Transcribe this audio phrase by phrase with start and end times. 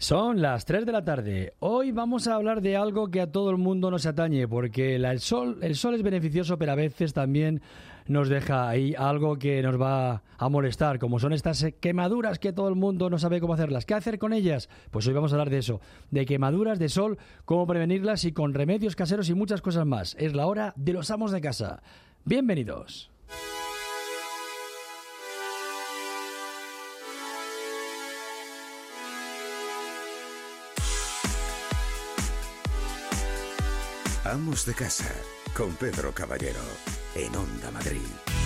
[0.00, 1.54] Son las 3 de la tarde.
[1.58, 5.18] Hoy vamos a hablar de algo que a todo el mundo nos atañe, porque el,
[5.18, 7.60] sol, el sol es beneficioso, pero a veces también
[8.06, 12.68] nos deja ahí algo que nos va a molestar, como son estas quemaduras que todo
[12.68, 13.86] el mundo no sabe cómo hacerlas.
[13.86, 14.68] ¿Qué hacer con ellas?
[14.92, 15.80] Pues hoy vamos a hablar de eso,
[16.12, 20.14] de quemaduras de sol, cómo prevenirlas y con remedios caseros y muchas cosas más.
[20.20, 21.82] Es la hora de los amos de casa.
[22.24, 23.10] Bienvenidos.
[34.30, 35.10] Amos de Casa,
[35.56, 36.60] con Pedro Caballero,
[37.14, 38.37] en Onda Madrid.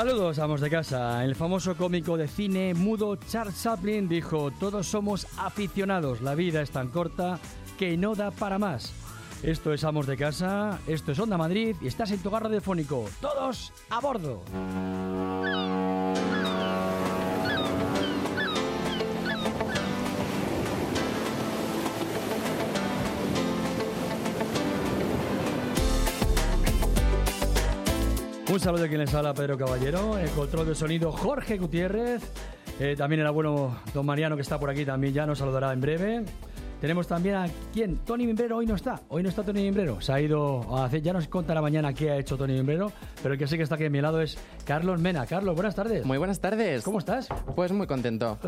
[0.00, 1.22] Saludos, amos de casa.
[1.26, 6.70] El famoso cómico de cine mudo Charles Chaplin dijo, todos somos aficionados, la vida es
[6.70, 7.38] tan corta
[7.78, 8.94] que no da para más.
[9.42, 12.62] Esto es Amos de Casa, esto es Onda Madrid y estás en tu garro de
[12.62, 13.10] fónico.
[13.20, 14.40] Todos a bordo.
[28.50, 32.20] Un saludo a quien les habla Pedro Caballero, el control de sonido Jorge Gutiérrez,
[32.80, 35.80] eh, también el abuelo don Mariano que está por aquí también ya nos saludará en
[35.80, 36.24] breve.
[36.80, 40.12] Tenemos también a quién, Tony Mimbrero hoy no está, hoy no está Tony Mimbrero, se
[40.12, 42.90] ha ido a hacer, ya nos contará mañana qué ha hecho Tony Mimbrero,
[43.22, 45.26] pero el que sí que está aquí a mi lado es Carlos Mena.
[45.26, 46.06] Carlos, buenas tardes.
[46.06, 46.82] Muy buenas tardes.
[46.82, 47.28] ¿Cómo estás?
[47.54, 48.38] Pues muy contento,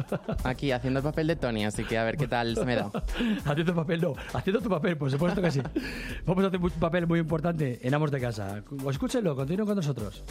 [0.45, 2.91] aquí haciendo el papel de Tony, así que a ver qué tal se me da.
[3.45, 5.61] haciendo papel, no, haciendo tu papel, por supuesto que sí.
[6.27, 8.63] Vamos a hacer un papel muy importante en Amos de Casa.
[8.89, 10.25] Escúchenlo, continúen con nosotros.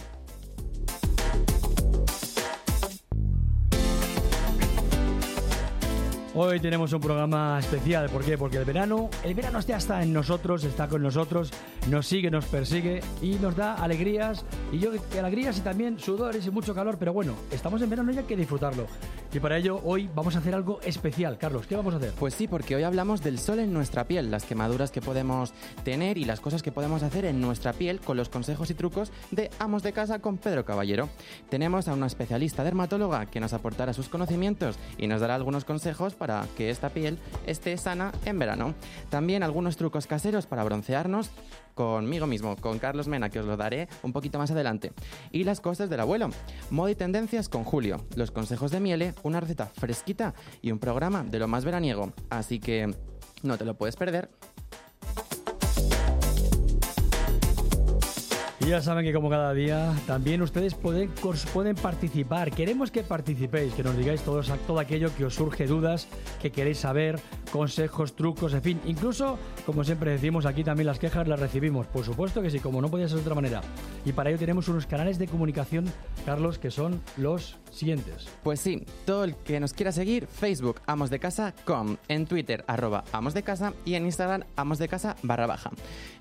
[6.34, 8.38] Hoy tenemos un programa especial, ¿por qué?
[8.38, 11.52] Porque el verano, el verano ya está en nosotros, está con nosotros,
[11.90, 16.50] nos sigue, nos persigue y nos da alegrías, y yo alegrías y también sudores y
[16.50, 18.86] mucho calor, pero bueno, estamos en verano y hay que disfrutarlo.
[19.34, 21.38] Y para ello hoy vamos a hacer algo especial.
[21.38, 22.14] Carlos, ¿qué vamos a hacer?
[22.18, 25.54] Pues sí, porque hoy hablamos del sol en nuestra piel, las quemaduras que podemos
[25.84, 29.12] tener y las cosas que podemos hacer en nuestra piel con los consejos y trucos
[29.32, 31.10] de Amos de Casa con Pedro Caballero.
[31.50, 36.16] Tenemos a una especialista dermatóloga que nos aportará sus conocimientos y nos dará algunos consejos
[36.22, 38.74] para que esta piel esté sana en verano.
[39.10, 41.30] También algunos trucos caseros para broncearnos
[41.74, 44.92] conmigo mismo, con Carlos Mena, que os lo daré un poquito más adelante.
[45.32, 46.30] Y las cosas del abuelo.
[46.70, 48.06] Moda y tendencias con Julio.
[48.16, 52.14] Los consejos de Miele, una receta fresquita y un programa de lo más veraniego.
[52.30, 52.94] Así que
[53.44, 54.30] no te lo puedes perder.
[58.64, 61.10] Y ya saben que como cada día, también ustedes pueden,
[61.52, 62.52] pueden participar.
[62.52, 66.08] Queremos que participéis, que nos digáis todos, todo aquello que os surge dudas,
[66.40, 67.20] que queréis saber,
[67.52, 68.80] consejos, trucos, en fin.
[68.86, 71.88] Incluso, como siempre decimos, aquí también las quejas las recibimos.
[71.88, 73.62] Por supuesto que sí, como no podía ser de otra manera.
[74.06, 75.86] Y para ello tenemos unos canales de comunicación,
[76.24, 78.28] Carlos, que son los siguientes.
[78.44, 82.64] Pues sí, todo el que nos quiera seguir, Facebook Amos de Casa com, en Twitter
[82.68, 85.72] arroba Amos de Casa y en Instagram Amos de Casa barra baja.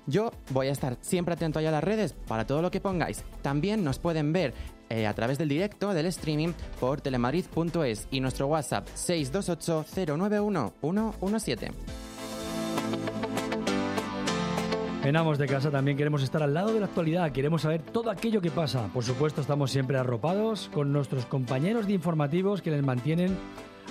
[0.07, 3.23] Yo voy a estar siempre atento allá a las redes para todo lo que pongáis.
[3.41, 4.53] También nos pueden ver
[4.89, 9.85] eh, a través del directo, del streaming, por telemadrid.es y nuestro WhatsApp 628
[10.17, 11.71] 091 117.
[15.03, 18.11] En Amos de Casa también queremos estar al lado de la actualidad, queremos saber todo
[18.11, 18.87] aquello que pasa.
[18.93, 23.35] Por supuesto, estamos siempre arropados con nuestros compañeros de informativos que les mantienen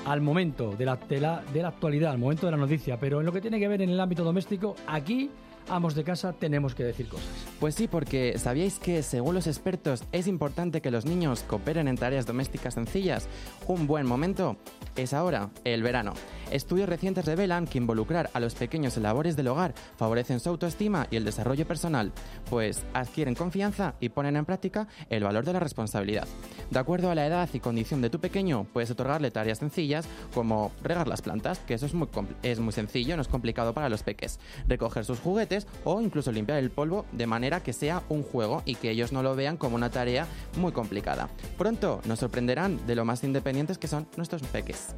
[0.06, 2.97] al momento de la, de la, de la actualidad, al momento de la noticia.
[3.00, 5.31] Pero en lo que tiene que ver en el ámbito doméstico, aquí
[5.70, 7.28] amos de casa tenemos que decir cosas.
[7.58, 11.97] Pues sí, porque ¿sabíais que según los expertos es importante que los niños cooperen en
[11.97, 13.28] tareas domésticas sencillas?
[13.66, 14.56] Un buen momento
[14.97, 16.14] es ahora, el verano.
[16.50, 21.06] Estudios recientes revelan que involucrar a los pequeños en labores del hogar favorecen su autoestima
[21.11, 22.12] y el desarrollo personal,
[22.49, 26.26] pues adquieren confianza y ponen en práctica el valor de la responsabilidad.
[26.70, 30.73] De acuerdo a la edad y condición de tu pequeño, puedes otorgarle tareas sencillas como
[30.82, 32.08] regar las plantas, que eso es muy,
[32.43, 36.59] es muy sencillo, no es complicado para los peques, recoger sus juguetes o incluso limpiar
[36.59, 39.77] el polvo de manera que sea un juego y que ellos no lo vean como
[39.77, 40.27] una tarea
[40.57, 41.29] muy complicada.
[41.59, 44.95] Pronto nos sorprenderán de lo más independientes que son nuestros peques.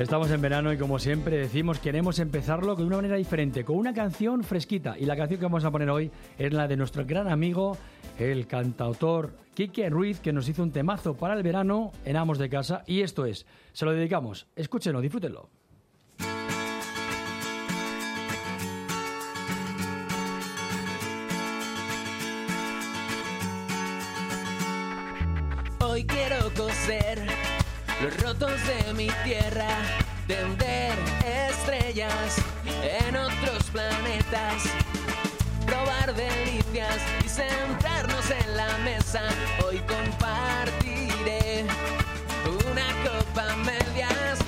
[0.00, 3.92] Estamos en verano y como siempre decimos queremos empezarlo de una manera diferente, con una
[3.92, 4.96] canción fresquita.
[4.98, 7.76] Y la canción que vamos a poner hoy es la de nuestro gran amigo,
[8.18, 12.48] el cantautor Quique Ruiz, que nos hizo un temazo para el verano en Amos de
[12.48, 12.82] Casa.
[12.86, 14.46] Y esto es, se lo dedicamos.
[14.56, 15.50] Escúchenlo, disfrútenlo.
[25.90, 27.20] Hoy quiero coser
[28.00, 29.66] los rotos de mi tierra,
[30.28, 30.92] tender
[31.48, 34.62] estrellas en otros planetas,
[35.66, 39.22] probar delicias y sentarnos en la mesa.
[39.66, 41.64] Hoy compartiré
[42.46, 44.39] una copa medias.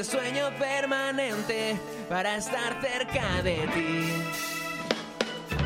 [0.00, 4.12] Este sueño permanente para estar cerca de ti.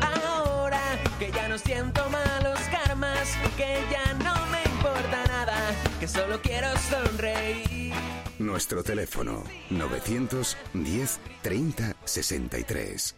[0.01, 0.81] Ahora
[1.19, 5.57] que ya no siento malos karmas, que ya no me importa nada,
[5.99, 7.93] que solo quiero sonreír.
[8.39, 13.15] Nuestro teléfono 910 30 63.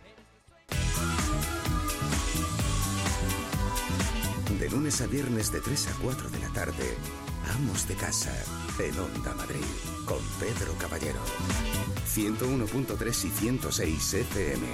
[4.59, 6.97] De lunes a viernes de 3 a 4 de la tarde,
[7.55, 8.33] Amos de Casa,
[8.79, 9.63] en Onda Madrid,
[10.07, 11.19] con Pedro Caballero.
[12.05, 14.67] 101.3 y 106 FM.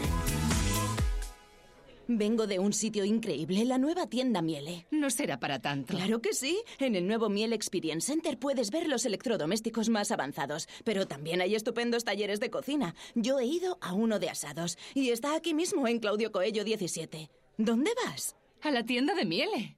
[2.07, 4.85] Vengo de un sitio increíble, la nueva tienda Miele.
[4.91, 5.95] No será para tanto.
[5.95, 6.61] Claro que sí.
[6.79, 11.55] En el nuevo Miele Experience Center puedes ver los electrodomésticos más avanzados, pero también hay
[11.55, 12.93] estupendos talleres de cocina.
[13.15, 17.31] Yo he ido a uno de asados y está aquí mismo en Claudio Coello 17.
[17.57, 18.35] ¿Dónde vas?
[18.61, 19.77] A la tienda de Miele.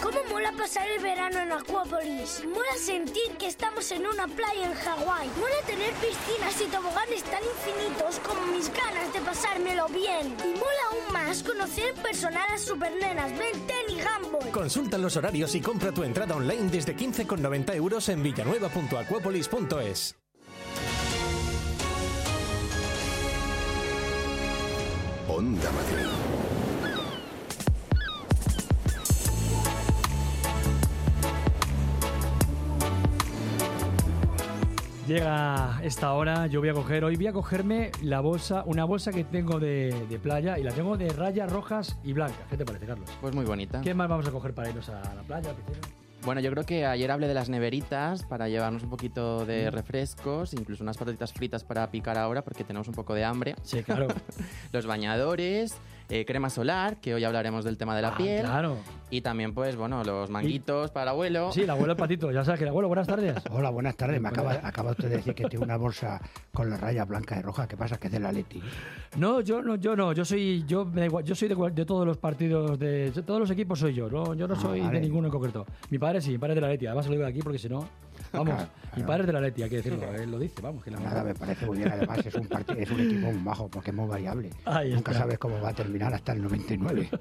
[0.00, 2.44] ¿Cómo mola pasar el verano en Acuópolis?
[2.46, 5.28] Mola sentir que estamos en una playa en Hawái.
[5.38, 10.36] Mola tener piscinas y toboganes tan infinitos como mis ganas de pasármelo bien.
[10.44, 14.50] Y mola aún más conocer en persona a las supernenas Ben 10 y Gumball.
[14.50, 20.16] Consulta los horarios y compra tu entrada online desde 15,90 euros en villanueva.acuapolis.es.
[25.28, 26.31] Onda Madrid.
[35.06, 39.10] Llega esta hora, yo voy a coger, hoy voy a cogerme la bolsa, una bolsa
[39.10, 42.38] que tengo de, de playa y la tengo de rayas rojas y blancas.
[42.48, 43.10] ¿Qué te parece, Carlos?
[43.20, 43.80] Pues muy bonita.
[43.80, 45.78] ¿Qué más vamos a coger para irnos a la playa, piscina?
[46.24, 49.74] Bueno, yo creo que ayer hablé de las neveritas para llevarnos un poquito de Mm.
[49.74, 53.56] refrescos, incluso unas patatitas fritas para picar ahora porque tenemos un poco de hambre.
[53.64, 54.06] Sí, claro.
[54.72, 55.74] Los bañadores,
[56.14, 58.42] eh, crema solar, que hoy hablaremos del tema de la Ah, piel.
[58.42, 58.76] Claro.
[59.08, 61.52] Y también, pues, bueno, los manguitos para el abuelo.
[61.52, 62.30] Sí, el abuelo Patito.
[62.30, 63.34] Ya sabes que el abuelo, buenas tardes.
[63.50, 64.20] Hola, buenas tardes.
[64.20, 66.20] Me acaba, usted de decir que tiene una bolsa
[66.52, 67.66] con las rayas blancas y rojas.
[67.66, 67.96] ¿Qué pasa?
[67.98, 68.62] Que es de la Leti.
[69.16, 72.06] No, yo no, yo no, yo soy, yo me da igual, yo soy de, todos
[72.06, 74.94] los partidos, de, de todos los equipos soy yo, no, yo no Ah, soy vale.
[74.94, 75.66] de ninguno en concreto.
[75.90, 77.68] Mi padre sí, mi padre es de la Leti, además lo digo aquí porque si
[77.68, 77.86] no,
[78.32, 79.06] vamos, Claro, mi claro.
[79.06, 81.24] padre es de la Leti, hay que decirlo, él lo dice, vamos, que la Nada,
[81.24, 81.92] me parece muy bien.
[81.92, 84.50] Además, es un, parti- es un equipo muy bajo porque es muy variable.
[84.64, 85.24] Ahí Nunca está.
[85.24, 87.08] sabes cómo va a terminar hasta el 99.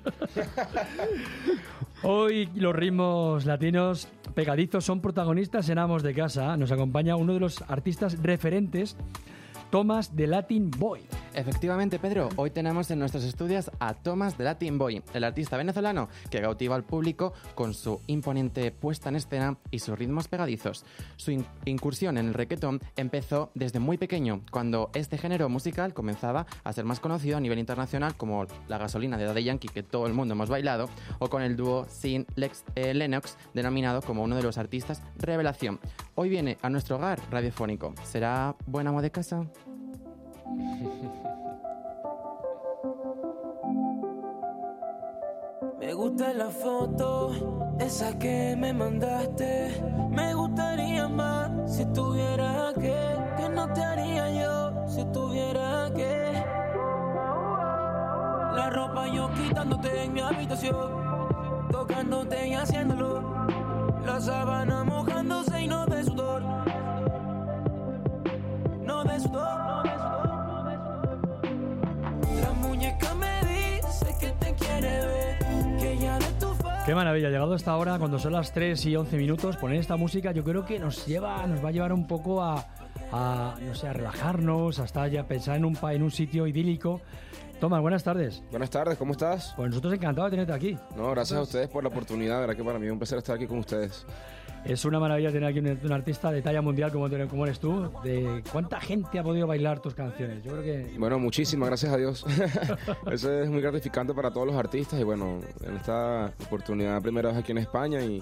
[2.03, 6.57] Hoy los ritmos latinos pegadizos son protagonistas en Amos de Casa.
[6.57, 8.95] Nos acompaña uno de los artistas referentes,
[9.71, 11.01] Thomas de Latin Boy.
[11.33, 16.09] Efectivamente, Pedro, hoy tenemos en nuestros estudios a Thomas de Latin Boy, el artista venezolano
[16.29, 20.83] que cautiva al público con su imponente puesta en escena y sus ritmos pegadizos.
[21.15, 26.47] Su in- incursión en el reggaetón empezó desde muy pequeño, cuando este género musical comenzaba
[26.65, 30.07] a ser más conocido a nivel internacional como la gasolina de Daddy Yankee que todo
[30.07, 34.35] el mundo hemos bailado, o con el dúo Sin Lex, eh, Lennox, denominado como uno
[34.35, 35.79] de los artistas revelación.
[36.21, 37.95] Hoy viene a nuestro hogar radiofónico.
[38.03, 39.43] ¿Será buen amo de casa?
[45.79, 47.31] Me gusta la foto,
[47.79, 49.83] esa que me mandaste.
[50.11, 52.95] Me gustaría más si tuviera que,
[53.37, 56.33] que no te haría yo si tuviera que.
[58.55, 60.75] La ropa yo quitándote en mi habitación,
[61.71, 63.47] tocándote y haciéndolo.
[64.05, 65.10] La sábana mojándose
[76.91, 80.33] Qué maravilla, llegado hasta ahora, cuando son las 3 y 11 minutos, poner esta música
[80.33, 82.67] yo creo que nos lleva, nos va a llevar un poco a,
[83.13, 86.99] a, no sé, a relajarnos, hasta ya pensar en un, en un sitio idílico.
[87.61, 88.43] Tomás, buenas tardes.
[88.51, 89.53] Buenas tardes, ¿cómo estás?
[89.55, 90.77] Pues nosotros encantados de tenerte aquí.
[90.97, 93.19] No, gracias a ustedes por la oportunidad, de verdad que para mí es un placer
[93.19, 94.05] estar aquí con ustedes.
[94.65, 97.89] Es una maravilla tener aquí un, un artista de talla mundial como, como eres tú.
[98.03, 100.43] De ¿Cuánta gente ha podido bailar tus canciones?
[100.43, 100.97] Yo creo que...
[100.99, 102.25] Bueno, muchísimas gracias a Dios.
[103.11, 107.37] Eso es muy gratificante para todos los artistas y bueno, en esta oportunidad primera vez
[107.39, 108.21] aquí en España y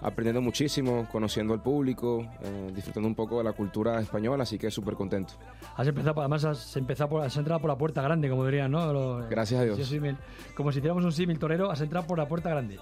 [0.00, 4.70] aprendiendo muchísimo, conociendo al público, eh, disfrutando un poco de la cultura española, así que
[4.70, 5.34] súper contento.
[5.76, 8.92] Has empezado, además has empezado por, has entrado por la puerta grande, como dirían, ¿no?
[8.92, 9.84] Lo- Gracias a Dios.
[9.88, 10.16] Sí, bien.
[10.56, 12.78] como si hiciéramos un símil torero, has entrado por la puerta grande.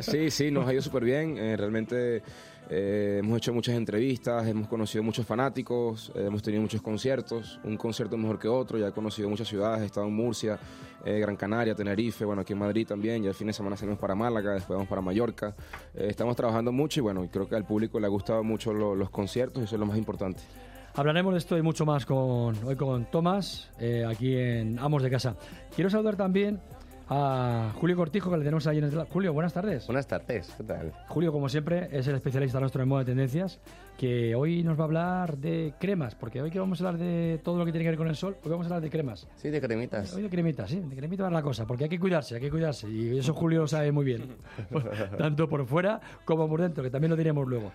[0.00, 1.36] sí, sí, nos ha ido súper bien.
[1.38, 2.22] eh, realmente
[2.70, 7.76] eh, hemos hecho muchas entrevistas, hemos conocido muchos fanáticos, eh, hemos tenido muchos conciertos, un
[7.76, 10.58] concierto mejor que otro, ya he conocido muchas ciudades, he estado en Murcia,
[11.04, 13.98] eh, Gran Canaria, Tenerife, bueno, aquí en Madrid también, ya el fin de semana salimos
[13.98, 15.54] para Málaga, después vamos para Mallorca.
[15.94, 19.10] Estamos trabajando mucho y bueno, creo que al público le ha gustado mucho lo- los
[19.10, 20.40] conciertos y eso es lo más importante.
[20.94, 23.70] Hablaremos de esto y mucho más con, hoy con Tomás,
[24.08, 25.36] aquí en Amos de Casa.
[25.74, 26.60] Quiero saludar también
[27.10, 29.04] a Julio Cortijo, que le tenemos ahí en el...
[29.06, 29.86] Julio, buenas tardes.
[29.86, 30.92] Buenas tardes, ¿qué tal?
[31.08, 33.60] Julio, como siempre, es el especialista nuestro en moda de tendencias,
[33.98, 37.40] que hoy nos va a hablar de cremas, porque hoy que vamos a hablar de
[37.42, 39.26] todo lo que tiene que ver con el sol, hoy vamos a hablar de cremas.
[39.34, 40.14] Sí, de cremitas.
[40.14, 42.50] Hoy de cremitas, sí, de cremitas va la cosa, porque hay que cuidarse, hay que
[42.50, 44.36] cuidarse, y eso Julio lo sabe muy bien,
[45.18, 47.72] tanto por fuera como por dentro, que también lo diremos luego.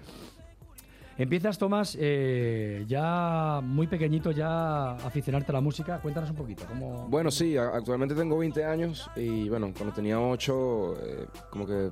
[1.17, 5.99] Empiezas, Tomás, eh, ya muy pequeñito, ya aficionarte a la música.
[6.01, 6.65] Cuéntanos un poquito.
[6.67, 7.07] ¿cómo...
[7.07, 11.91] Bueno, sí, actualmente tengo 20 años y bueno, cuando tenía 8, eh, como que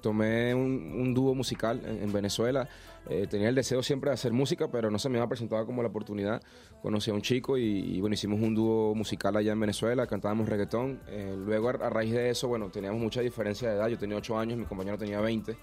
[0.00, 2.68] tomé un, un dúo musical en, en Venezuela.
[3.08, 5.82] Eh, tenía el deseo siempre de hacer música, pero no se me había presentado como
[5.82, 6.40] la oportunidad.
[6.80, 10.48] Conocí a un chico y, y, bueno, hicimos un dúo musical allá en Venezuela, cantábamos
[10.48, 11.00] reggaetón.
[11.08, 13.88] Eh, luego, a, a raíz de eso, bueno, teníamos mucha diferencia de edad.
[13.88, 15.56] Yo tenía 8 años, mi compañero tenía 20.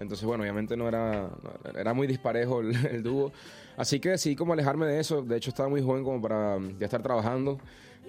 [0.00, 1.30] Entonces, bueno, obviamente no era,
[1.78, 3.32] era muy disparejo el, el dúo.
[3.76, 5.22] Así que decidí como alejarme de eso.
[5.22, 7.58] De hecho, estaba muy joven como para ya estar trabajando.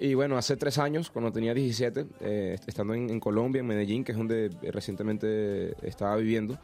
[0.00, 4.02] Y bueno, hace tres años, cuando tenía 17, eh, estando en, en Colombia, en Medellín,
[4.02, 6.58] que es donde recientemente estaba viviendo,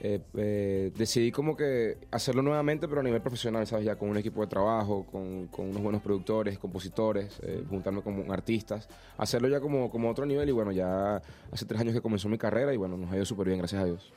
[0.00, 3.84] eh, eh, decidí como que hacerlo nuevamente, pero a nivel profesional, ¿sabes?
[3.84, 8.30] Ya con un equipo de trabajo, con, con unos buenos productores, compositores, eh, juntarme con
[8.32, 10.48] artistas, hacerlo ya como, como otro nivel.
[10.48, 11.20] Y bueno, ya
[11.52, 13.82] hace tres años que comenzó mi carrera y bueno, nos ha ido súper bien, gracias
[13.82, 14.12] a Dios.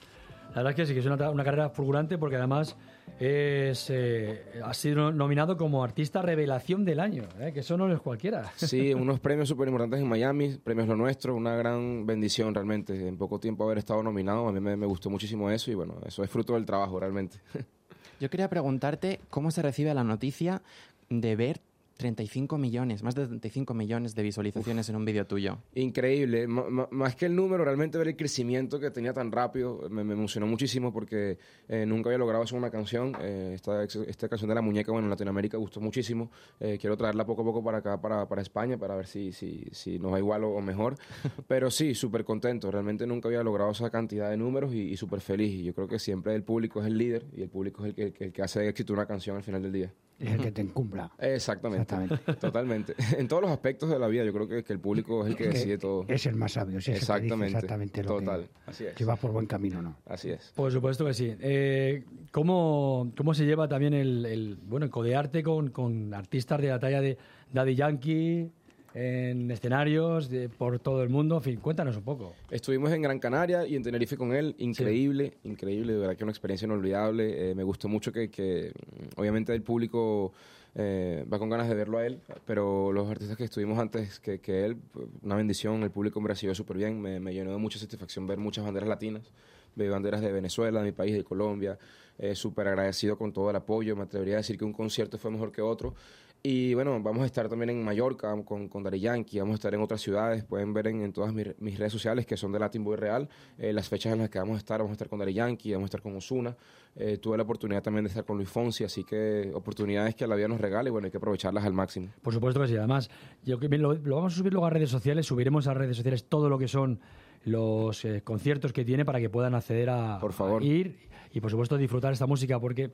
[0.51, 2.75] La verdad es que sí, que es una, una carrera fulgurante porque además
[3.19, 7.51] es, eh, ha sido nominado como artista revelación del año, ¿eh?
[7.53, 8.51] que eso no es cualquiera.
[8.55, 13.07] Sí, unos premios súper importantes en Miami, premios lo nuestro, una gran bendición realmente.
[13.07, 15.95] En poco tiempo haber estado nominado, a mí me, me gustó muchísimo eso y bueno,
[16.05, 17.37] eso es fruto del trabajo realmente.
[18.19, 20.61] Yo quería preguntarte cómo se recibe la noticia
[21.09, 21.61] de ver
[22.01, 25.59] 35 millones, más de 35 millones de visualizaciones en un vídeo tuyo.
[25.75, 30.03] Increíble, m- más que el número, realmente ver el crecimiento que tenía tan rápido me,
[30.03, 31.37] me emocionó muchísimo porque
[31.69, 33.15] eh, nunca había logrado hacer una canción.
[33.21, 36.31] Eh, esta, esta canción de la muñeca, bueno, en Latinoamérica gustó muchísimo.
[36.59, 39.65] Eh, quiero traerla poco a poco para acá, para, para España, para ver si, si,
[39.71, 40.95] si nos va igual o, o mejor.
[41.47, 42.71] Pero sí, súper contento.
[42.71, 45.53] Realmente nunca había logrado esa cantidad de números y, y súper feliz.
[45.53, 48.13] Y yo creo que siempre el público es el líder y el público es el
[48.13, 49.93] que, el que hace éxito una canción al final del día.
[50.21, 51.11] Es el que te encumbra.
[51.19, 51.95] Exactamente.
[52.39, 52.95] Totalmente.
[53.17, 55.35] En todos los aspectos de la vida, yo creo que, que el público es el
[55.35, 56.05] que decide todo.
[56.07, 57.57] Es el más sabio, sí, es el que dice Exactamente.
[57.57, 58.41] exactamente lo Total.
[58.43, 58.93] que, Así es.
[58.95, 59.97] si vas por buen camino no.
[60.05, 60.51] Así es.
[60.55, 61.35] Por supuesto que sí.
[61.39, 66.67] Eh, ¿cómo, ¿Cómo se lleva también el, el, bueno, el codearte con, con artistas de
[66.69, 67.17] la talla de
[67.53, 68.51] Daddy Yankee,
[68.93, 71.37] en escenarios de- por todo el mundo.
[71.37, 72.33] En fin, cuéntanos un poco.
[72.49, 74.55] Estuvimos en Gran Canaria y en Tenerife con él.
[74.57, 75.93] Increíble, increíble.
[75.93, 77.51] De verdad que una experiencia inolvidable.
[77.51, 78.71] Eh, me gustó mucho que, que,
[79.15, 80.33] obviamente, el público
[80.75, 82.19] eh, va con ganas de verlo a él.
[82.45, 84.77] Pero los artistas que estuvimos antes que, que él,
[85.21, 85.83] una bendición.
[85.83, 87.01] El público me recibió súper bien.
[87.01, 89.31] Me, me llenó de mucha satisfacción ver muchas banderas latinas.
[89.73, 91.77] Ver banderas de Venezuela, de mi país, de Colombia.
[92.19, 93.95] Eh, súper agradecido con todo el apoyo.
[93.95, 95.95] Me atrevería a decir que un concierto fue mejor que otro.
[96.43, 99.73] Y bueno, vamos a estar también en Mallorca con, con Daddy Yankee, vamos a estar
[99.75, 102.57] en otras ciudades, pueden ver en, en todas mis, mis redes sociales que son de
[102.57, 103.29] Latin Boy Real,
[103.59, 105.71] eh, las fechas en las que vamos a estar, vamos a estar con Daddy Yankee,
[105.73, 106.57] vamos a estar con Osuna,
[106.95, 110.35] eh, tuve la oportunidad también de estar con Luis Fonsi, así que oportunidades que la
[110.35, 112.07] vida nos regala y bueno, hay que aprovecharlas al máximo.
[112.23, 112.75] Por supuesto que sí.
[112.75, 113.11] Además,
[113.43, 116.49] yo lo, lo vamos a subir luego a redes sociales, subiremos a redes sociales todo
[116.49, 116.99] lo que son
[117.43, 120.63] los eh, conciertos que tiene para que puedan acceder a, Por favor.
[120.63, 120.97] a ir
[121.33, 122.91] y por supuesto disfrutar esta música porque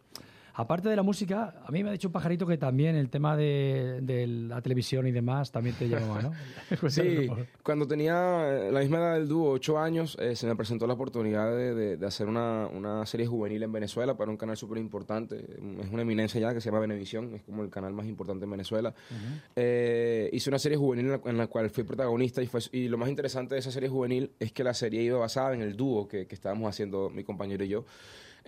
[0.60, 3.38] aparte de la música, a mí me ha dicho un pajarito que también el tema
[3.38, 6.32] de, de la televisión y demás también te llamaba, ¿no?
[6.90, 7.30] Sí,
[7.64, 10.94] cuando tenía eh, la misma edad del dúo, ocho años, eh, se me presentó la
[10.94, 14.80] oportunidad de, de- de hacer una, una serie juvenil en Venezuela para un canal súper
[14.80, 15.46] importante.
[15.82, 18.52] Es una eminencia ya que se llama Venevisión, es como el canal más importante en
[18.52, 18.94] Venezuela.
[19.56, 22.88] Eh, hice una serie juvenil en la, en la cual fui protagonista y, fue, y
[22.88, 25.76] lo más interesante de esa serie juvenil es que la serie iba basada en el
[25.76, 27.86] dúo que, que estábamos haciendo mi compañero y yo.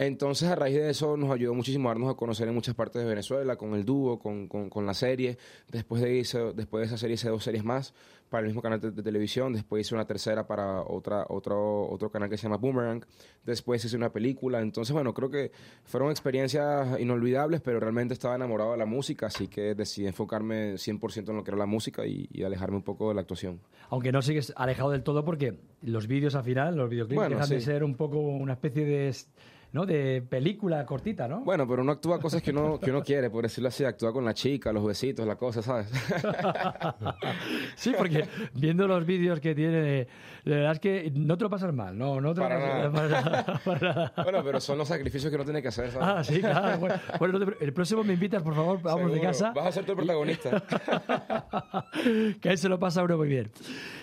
[0.01, 3.01] Entonces, a raíz de eso, nos ayudó muchísimo a darnos a conocer en muchas partes
[3.01, 5.38] de Venezuela, con el dúo, con, con, con la serie.
[5.70, 7.94] Después de, hice- después de esa serie hice dos series más
[8.29, 9.51] para el mismo canal de, de televisión.
[9.51, 13.03] Después hice una tercera para otra, otro, otro canal que se llama Boomerang.
[13.44, 14.62] Después hice una película.
[14.62, 15.51] Entonces, bueno, creo que
[15.84, 21.29] fueron experiencias inolvidables, pero realmente estaba enamorado de la música, así que decidí enfocarme 100%
[21.29, 23.60] en lo que era la música y, y alejarme un poco de la actuación.
[23.89, 27.50] Aunque no sigues alejado del todo porque los vídeos al final, los videoclips Bueno, dejan
[27.50, 29.13] de ser un poco una especie de,
[29.71, 29.85] ¿no?
[29.85, 31.41] de película cortita, ¿no?
[31.41, 33.83] Bueno, pero uno actúa cosas que uno, que uno quiere, por decirlo así.
[33.85, 35.88] Actúa con la chica, los besitos, la cosa, ¿sabes?
[37.75, 40.07] Sí, porque viendo los vídeos que tiene,
[40.43, 42.69] la verdad es que no te lo pasas mal, no, no te lo Para pasas-
[42.81, 42.91] nada.
[42.91, 44.13] para nada, para nada.
[44.23, 46.07] Bueno, pero son los sacrificios que uno tiene que hacer, ¿sabes?
[46.07, 46.77] Ah, sí, claro.
[46.79, 49.51] Bueno, bueno, el próximo me invitas, por favor, vamos de casa.
[49.55, 50.61] Vas a ser tu protagonista.
[52.41, 53.49] que ahí se lo pasa a uno muy bien.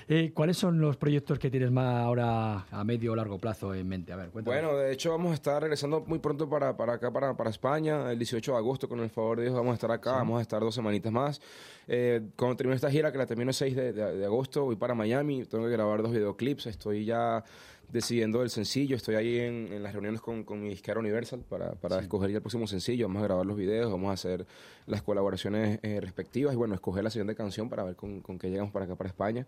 [0.08, 3.88] Eh, ¿Cuáles son los proyectos que tienes más ahora a medio o largo plazo en
[3.88, 4.12] mente?
[4.12, 4.56] A ver, cuéntame.
[4.60, 8.10] Bueno, de hecho vamos a estar regresando muy pronto para, para acá, para, para España,
[8.12, 10.42] el 18 de agosto, con el favor de Dios vamos a estar acá, vamos a
[10.42, 11.40] estar dos semanitas más.
[11.88, 14.76] Eh, cuando termine esta gira, que la termino el 6 de, de- de agosto, voy
[14.76, 17.44] para Miami, tengo que grabar dos videoclips, estoy ya
[17.90, 21.72] decidiendo el sencillo, estoy ahí en, en las reuniones con, con mi disquera Universal para,
[21.72, 24.46] para escoger ya el próximo sencillo, vamos a grabar los videos, vamos a hacer
[24.86, 28.50] las colaboraciones eh, respectivas y bueno, escoger la siguiente canción para ver con, con qué
[28.50, 29.46] llegamos para acá, para España.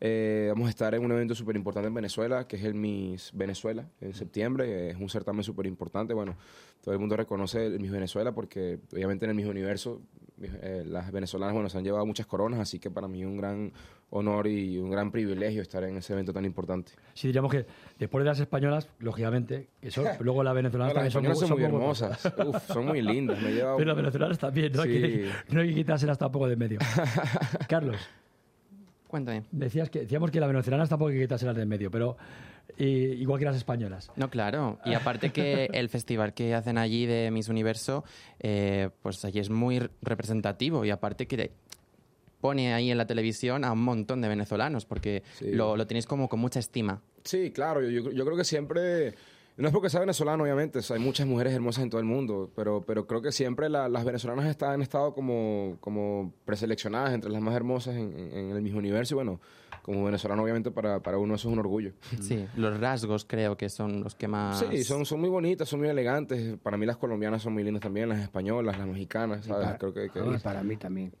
[0.00, 3.30] Eh, vamos a estar en un evento súper importante en Venezuela, que es el Miss
[3.34, 4.90] Venezuela, en septiembre.
[4.90, 6.14] Es un certamen súper importante.
[6.14, 6.36] Bueno,
[6.82, 10.00] todo el mundo reconoce el Miss Venezuela porque obviamente en el Miss Universo
[10.42, 13.36] eh, las venezolanas bueno, se han llevado muchas coronas, así que para mí es un
[13.36, 13.72] gran
[14.10, 16.92] honor y un gran privilegio estar en ese evento tan importante.
[17.14, 17.66] Sí, diríamos que
[17.98, 21.50] después de las españolas, lógicamente, que son, luego las venezolanas No, las también españolas son
[21.60, 23.40] muy muy hermosas, Uf, son muy lindas.
[23.40, 25.00] Me he llevado- Pero las venezolanas también, no, hay, Sí.
[25.00, 26.78] que, no hay que quitárselas tampoco de en medio.
[27.68, 27.96] Carlos.
[29.06, 29.42] Cuéntame.
[29.50, 32.16] Decías que, decíamos que las venezolanas tampoco hay que quitárselas de en medio, pero
[32.78, 34.10] eh, igual que las españolas.
[34.16, 34.78] No, claro.
[34.84, 38.04] Y aparte que el festival que hacen allí de Miss Universo,
[38.40, 41.52] eh, pues allí es muy representativo y aparte que
[42.40, 45.52] pone ahí en la televisión a un montón de venezolanos porque Sí.
[45.52, 47.02] lo, lo tenéis como con mucha estima.
[47.24, 49.14] Sí, claro, yo, yo- yo creo que siempre,
[49.58, 52.06] no es porque sea venezolano, obviamente, o sea, hay muchas mujeres hermosas en todo el
[52.06, 57.12] mundo, pero, pero creo que siempre la- las venezolanas están, han estado como, como preseleccionadas
[57.12, 59.38] entre las más hermosas en, en- en el mismo universo y bueno,
[59.82, 61.92] como venezolano obviamente para, para uno eso es un orgullo.
[62.20, 64.58] Sí, los rasgos creo que son los que más...
[64.70, 66.56] Sí, son, son muy bonitas, son muy elegantes.
[66.62, 69.66] Para mí las colombianas son muy lindas también, las españolas, las mexicanas, ¿sabes?
[69.66, 71.12] para- creo que, que- y para mí también.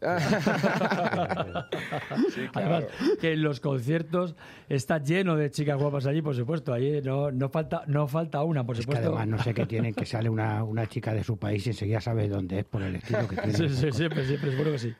[2.34, 2.74] Sí, claro.
[2.76, 2.84] Además,
[3.20, 4.34] que en los conciertos
[4.68, 6.72] está lleno de chicas guapas allí, por supuesto.
[6.72, 9.08] Ahí no, no, falta, no falta una, por Es que supuesto.
[9.08, 12.00] además no sé qué tienen, que sale una, una chica de su país y enseguida
[12.00, 13.54] sabes dónde es por el estilo que tiene.
[13.54, 14.94] Sí, sí, siempre, siempre, seguro que sí.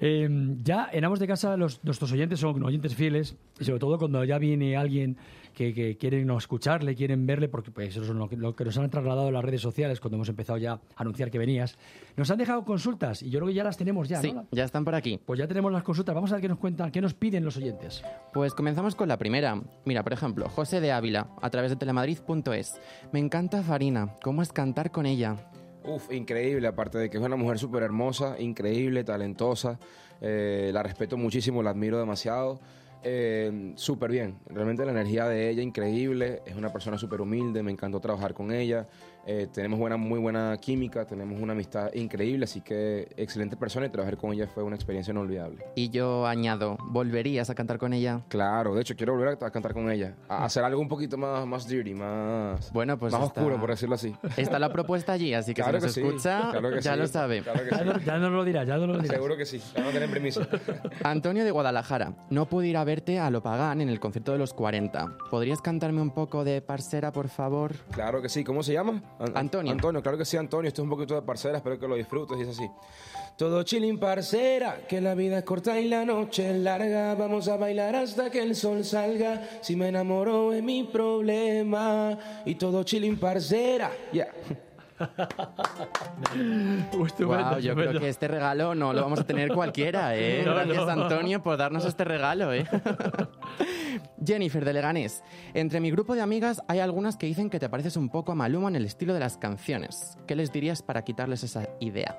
[0.00, 0.28] Eh,
[0.62, 4.22] ya en Amos de Casa los, nuestros oyentes son oyentes fieles y sobre todo cuando
[4.24, 5.16] ya viene alguien
[5.54, 8.64] que, que quieren no escucharle, quieren verle, porque pues, eso es lo que, lo que
[8.66, 11.78] nos han trasladado las redes sociales cuando hemos empezado ya a anunciar que venías.
[12.16, 14.46] Nos han dejado consultas y yo creo que ya las tenemos ya, Sí, ¿no?
[14.52, 15.18] ya están por aquí.
[15.24, 16.14] Pues ya tenemos las consultas.
[16.14, 18.04] Vamos a ver qué nos cuentan, qué nos piden los oyentes.
[18.34, 19.58] Pues comenzamos con la primera.
[19.86, 22.78] Mira, por ejemplo, José de Ávila, a través de telemadrid.es.
[23.12, 25.36] Me encanta Farina, ¿cómo es cantar con ella?
[25.86, 29.78] Uf, increíble, aparte de que es una mujer súper hermosa, increíble, talentosa,
[30.20, 32.60] eh, la respeto muchísimo, la admiro demasiado.
[33.08, 34.38] eh, súper bien.
[34.48, 36.42] Realmente la energía de ella increíble.
[36.44, 37.62] Es una persona súper humilde.
[37.62, 38.88] Me encantó trabajar con ella.
[39.26, 41.04] Eh, tenemos buena, muy buena química.
[41.04, 42.44] Tenemos una amistad increíble.
[42.44, 45.64] Así que excelente persona y trabajar con ella fue una experiencia inolvidable.
[45.74, 48.20] Y yo añado, ¿volverías a cantar con ella?
[48.28, 50.14] Claro, de hecho quiero volver a, a cantar con ella.
[50.28, 53.70] A hacer algo un poquito más, más dirty, más, Bueno, pues más está- oscuro, por
[53.70, 54.14] decirlo así.
[54.36, 56.92] Está la propuesta allí, así que Claro si nos que sí, escucha, claro que ya
[56.94, 57.42] sí, lo sabe.
[57.42, 57.84] claro que Ya, sí.
[57.84, 59.16] no, ya no lo dirás, ya no lo dirás.
[59.16, 59.60] Seguro que sí.
[59.74, 60.46] Vamos a tener premisa.
[61.02, 64.38] Antonio de Guadalajara, no pude ir a verte a Lo Pagán en el concierto de
[64.38, 65.16] los 40.
[65.30, 67.72] ¿Podrías cantarme un poco de Parcera, por favor?
[67.90, 68.44] Claro que sí.
[68.44, 69.02] ¿Cómo se llama?
[69.18, 69.72] An- Antonio.
[69.72, 70.68] Antonio, claro que sí, Antonio.
[70.68, 72.68] Esto es un poquito de parcera, espero que lo disfrutes y es así.
[73.36, 77.14] Todo chilling parcera, que la vida es corta y la noche es larga.
[77.14, 79.46] Vamos a bailar hasta que el sol salga.
[79.60, 82.18] Si me enamoro es mi problema.
[82.46, 83.90] Y todo chilling parcera.
[84.12, 84.28] Yeah.
[87.18, 90.42] Wow, yo creo que este regalo no lo vamos a tener cualquiera, ¿eh?
[90.44, 90.88] Gracias.
[90.88, 92.66] Antonio, por darnos este regalo, ¿eh?
[94.24, 95.22] Jennifer de Leganés.
[95.54, 98.34] Entre mi grupo de amigas hay algunas que dicen que te pareces un poco a
[98.34, 100.16] Maluma en el estilo de las canciones.
[100.26, 102.16] ¿Qué les dirías para quitarles esa idea?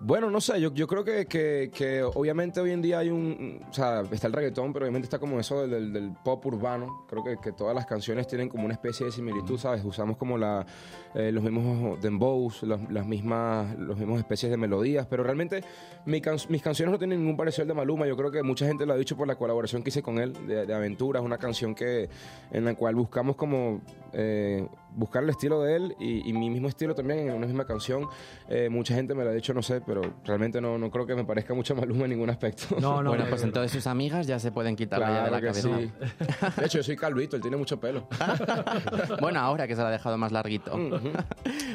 [0.00, 3.60] Bueno, no sé, yo, yo creo que, que- que obviamente hoy en día hay un,
[3.70, 7.06] o sea, está el reggaetón, pero obviamente está como eso del, del- del pop urbano.
[7.08, 9.82] Creo que, que todas las canciones tienen como una especie de similitud, ¿sabes?
[9.82, 10.66] Usamos como la,
[11.14, 15.64] eh, los mismos dembows, los, las mismas, los mismos especies de melodías, pero realmente
[16.04, 18.06] mi can- mis canciones no tienen ningún parecido al de Maluma.
[18.06, 20.34] Yo creo que mucha gente lo ha dicho por la colaboración que hice con él
[20.46, 22.10] de, de Aventuras, una canción que
[22.50, 23.80] en la cual buscamos como
[24.12, 27.64] eh, buscar el estilo de él y, y mi mismo estilo también en una misma
[27.64, 28.06] canción.
[28.50, 31.14] Eh, mucha gente me lo ha dicho, no sé, pero realmente no, no creo que
[31.14, 32.76] me parezca mucho a Maluma en ningún aspecto.
[32.76, 35.78] bueno, pues entonces sus amigas ya se pueden quitar ya de la Claro que cabeza.
[35.78, 36.60] sí.
[36.60, 38.06] De hecho, yo soy calvito, él tiene mucho pelo.
[39.20, 40.72] bueno, ahora que se la ha dejado más larguito.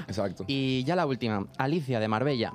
[0.07, 0.43] Exacto.
[0.47, 2.53] Y ya la última, Alicia de Marbella.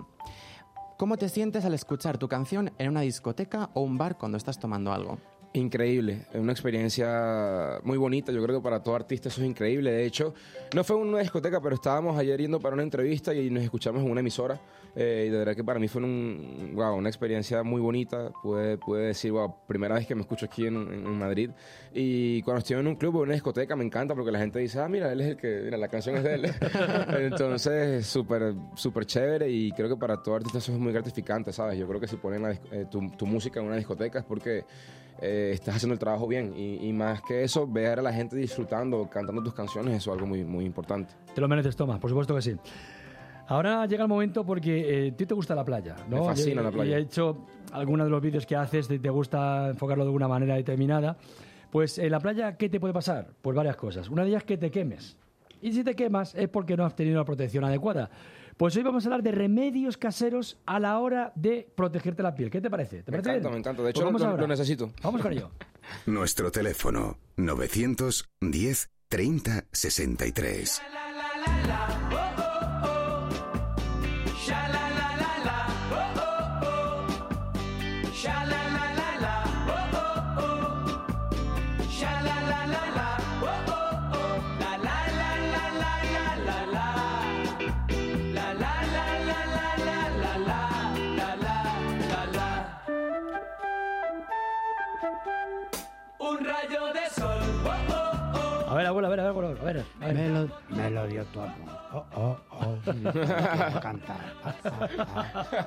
[0.96, 4.58] ¿Cómo te sientes al escuchar tu canción en una discoteca o un bar cuando estás
[4.58, 5.18] tomando algo?
[5.52, 9.92] Increíble, es una experiencia muy bonita, yo creo que para todo artista eso es increíble,
[9.92, 10.34] de hecho,
[10.74, 14.10] no fue una discoteca, pero estábamos ayer yendo para una entrevista y nos escuchamos en
[14.10, 14.60] una emisora,
[14.96, 18.78] eh, y de verdad que para mí fue un, wow, una experiencia muy bonita, pude,
[18.78, 21.50] pude decir, wow, primera vez que me escucho aquí en, en Madrid,
[21.92, 24.59] y cuando estoy en un club o en una discoteca me encanta porque la gente
[24.59, 26.50] dice, ah, mira, él es el que, mira, la canción es de él,
[27.18, 31.78] entonces súper, súper chévere y creo que para todo artista eso es muy gratificante, ¿sabes?
[31.78, 34.64] Yo creo que si ponen la eh, tu, tu música en una discoteca es porque
[35.20, 38.37] eh, estás haciendo el trabajo bien y, y más que eso, ver a la gente
[38.37, 41.14] disfrutando, cantando tus canciones, eso es algo muy, muy importante.
[41.35, 42.57] Te lo mereces, Tomás, por supuesto que sí.
[43.48, 46.20] Ahora llega el momento porque eh, a ti te gusta la playa, ¿no?
[46.20, 46.90] Me fascina Y- la playa.
[46.98, 50.28] Y he hecho algunos de los vídeos que haces, te, te gusta enfocarlo de alguna
[50.28, 51.16] manera determinada.
[51.70, 53.28] Pues en la playa, ¿qué te puede pasar?
[53.42, 54.09] Pues varias cosas.
[54.09, 55.16] Una de ellas es que te quemes.
[55.61, 58.11] Y si te quemas es porque no has tenido la protección adecuada.
[58.57, 62.50] Pues hoy vamos a hablar de remedios caseros a la hora de protegerte la piel.
[62.50, 63.02] ¿Qué te parece?
[63.02, 63.52] ¿Te Me parece encanta, bien?
[63.54, 63.83] me encanta.
[63.83, 64.90] De Pues hecho, vamos lo, lo necesito.
[65.02, 65.50] Vamos con ello.
[66.07, 70.83] Nuestro teléfono 910 30 63.
[71.66, 72.43] Sha
[100.12, 101.68] Me lo, me lo dio tu amor.
[101.92, 102.36] Oh, oh,
[102.85, 103.12] Quiero
[103.81, 104.16] cantar.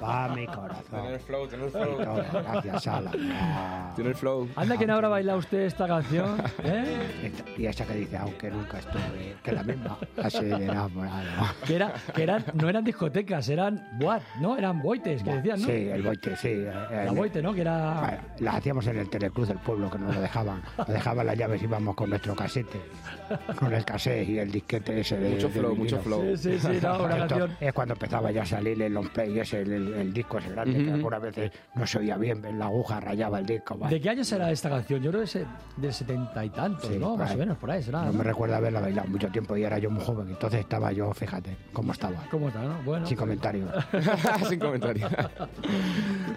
[0.03, 0.83] Va mi corazón.
[0.89, 1.97] Tiene el flow, tiene el Y flow.
[2.03, 3.11] todo gracias a la...
[3.33, 3.91] Ah.
[3.95, 4.47] Tiene el flow.
[4.55, 7.31] Anda que no habrá bailado usted esta canción, ¿eh?
[7.57, 11.47] Y esa que dice, aunque nunca estuve, que la misma, así de enamorado.
[11.65, 14.57] Que, era, que eran, no eran discotecas, eran boat, ¿no?
[14.57, 15.65] Eran boites, que decían, ¿no?
[15.67, 16.63] Sí, el boite, sí.
[17.05, 17.53] La boite, ¿no?
[17.53, 18.21] Que era...
[18.39, 20.61] Las hacíamos en el Telecruz del pueblo, que nos lo dejaban.
[20.77, 22.79] Nos dejaban las llaves y íbamos con nuestro casete.
[23.59, 25.83] Con el cassette y el disquete ese de Mucho de flow, vinilo.
[25.97, 26.37] mucho flow.
[26.37, 27.57] Sí, sí, sí, una canción...
[27.59, 30.49] Es cuando empezaba ya a salir el long play, ese, el, el- el disco ese
[30.49, 33.77] grande, que algunas veces no se oía bien, la aguja rayaba el disco.
[33.89, 35.01] ¿De qué año será esta canción?
[35.01, 35.45] Yo creo que es
[35.77, 37.15] del setenta y tantos, Sí, ¿no?
[37.17, 37.99] Más o menos, por ahí será.
[38.01, 38.13] No ¿no?
[38.19, 41.55] me recuerdo haberla bailado mucho tiempo y era yo muy joven, entonces estaba yo, fíjate,
[41.73, 42.23] cómo estaba.
[42.31, 42.81] ¿Cómo está, no?
[42.83, 43.05] Bueno.
[43.05, 43.69] Sin comentarios.
[44.49, 45.07] Sin comentario.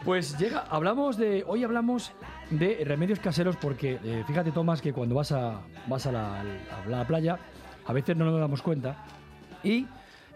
[0.04, 2.12] Pues llega, hablamos de, hoy hablamos
[2.50, 6.88] de remedios caseros porque eh, fíjate Tomás que cuando vas a vas a la, a
[6.88, 7.38] la playa
[7.86, 8.96] a veces no nos damos cuenta
[9.62, 9.86] y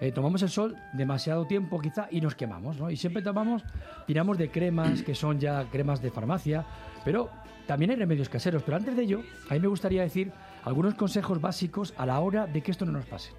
[0.06, 2.90] eh, tomamos el sol demasiado tiempo quizá y nos quemamos, ¿no?
[2.90, 3.62] Y siempre tomamos,
[4.06, 6.64] tiramos de cremas que son ya cremas de farmacia,
[7.04, 7.30] pero
[7.66, 8.62] también hay remedios caseros.
[8.62, 10.32] Pero antes de ello, a mí me gustaría decir
[10.64, 13.32] algunos consejos básicos a la hora de que esto no nos pase.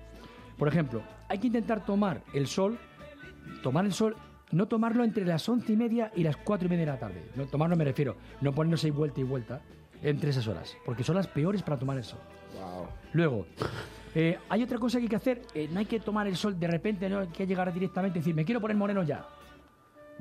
[0.57, 2.77] Por ejemplo, hay que intentar tomar el sol
[3.61, 4.15] tomar el sol,
[4.51, 7.25] no tomarlo entre las once y media y las cuatro y media de la tarde.
[7.35, 9.61] No, tomarlo me refiero, no ponernos ahí vuelta y vuelta,
[10.01, 12.19] entre esas horas, porque son las peores para tomar el sol.
[12.53, 12.87] Wow.
[13.13, 13.47] Luego,
[14.15, 16.57] eh, hay otra cosa que hay que hacer, eh, no hay que tomar el sol
[16.59, 19.25] de repente, no hay que llegar directamente y decir, me quiero poner moreno ya.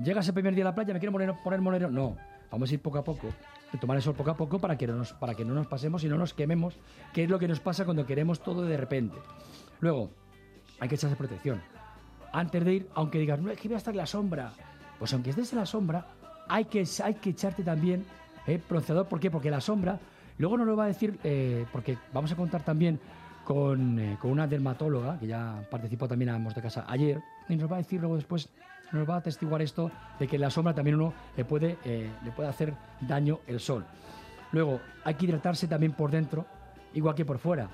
[0.02, 1.88] Llegas el primer día a la playa, me quiero moreno- poner moreno.
[1.88, 2.16] No,
[2.50, 3.28] vamos a ir poco a poco,
[3.80, 6.02] tomar el sol poco a poco para que, no nos, para que no nos pasemos
[6.04, 6.76] y no nos quememos,
[7.12, 9.16] que es lo que nos pasa cuando queremos todo de repente.
[9.80, 10.10] Luego,
[10.80, 11.62] hay que echarse protección.
[12.32, 14.52] Antes de ir, aunque digas, no, es que voy a estar en la sombra.
[14.98, 16.06] Pues aunque estés en la sombra,
[16.48, 18.04] hay que, hay que echarte también
[18.48, 19.06] eh, bronceador.
[19.06, 19.30] ¿Por qué?
[19.30, 20.00] Porque la sombra,
[20.38, 22.98] luego nos lo va a decir, eh, porque vamos a contar también
[23.44, 27.56] con, eh, con una dermatóloga, que ya participó también a Amos de Casa ayer, y
[27.56, 28.48] nos va a decir luego después,
[28.92, 32.10] nos va a atestiguar esto de que en la sombra también uno le puede, eh,
[32.24, 33.84] le puede hacer daño el sol.
[34.52, 36.46] Luego, hay que hidratarse también por dentro,
[36.94, 37.68] igual que por fuera.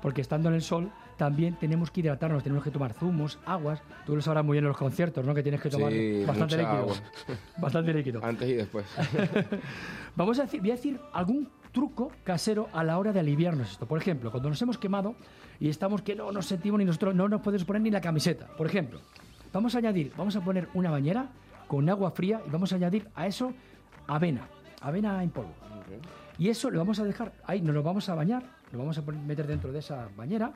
[0.00, 3.80] Porque estando en el sol, también tenemos que hidratarnos, tenemos que tomar zumos, aguas.
[4.04, 5.34] Tú lo sabrás muy bien en los conciertos, ¿no?
[5.34, 6.82] Que tienes que tomar Sí, bastante mucha líquido.
[6.82, 6.94] agua.
[7.58, 8.20] Bastante líquido.
[8.24, 8.84] Antes y después.
[10.16, 13.84] Vamos a decir, voy a decir algún truco casero a la hora de aliviarnos esto.
[13.84, 15.16] Por ejemplo, cuando nos hemos quemado
[15.60, 18.46] y estamos que no nos sentimos ni nosotros, no nos podemos poner ni la camiseta.
[18.56, 19.00] Por ejemplo,
[19.52, 21.28] vamos a añadir, vamos a poner una bañera
[21.66, 23.52] con agua fría y vamos a añadir a eso
[24.06, 24.48] avena,
[24.80, 25.52] avena en polvo.
[26.38, 29.02] Y eso lo vamos a dejar ahí, nos lo vamos a bañar, lo vamos a
[29.02, 30.52] meter dentro de esa bañera,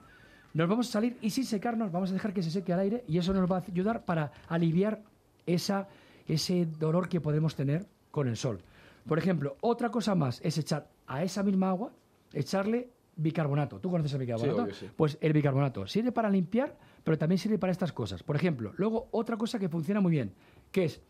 [0.54, 3.04] nos vamos a salir y sin secarnos vamos a dejar que se seque al aire
[3.06, 5.02] y eso nos va a ayudar para aliviar
[5.46, 5.88] esa,
[6.26, 8.60] ese dolor que podemos tener con el sol.
[9.06, 11.92] Por ejemplo, otra cosa más es echar a esa misma agua,
[12.32, 13.80] echarle bicarbonato.
[13.80, 14.62] ¿Tú conoces el bicarbonato?
[14.62, 14.88] obvio, sí.
[14.94, 18.22] Pues el bicarbonato sirve para limpiar, pero también sirve para estas cosas.
[18.22, 20.32] Por ejemplo, luego otra cosa que funciona muy bien,
[20.70, 21.00] que es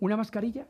[0.00, 0.66] una mascarilla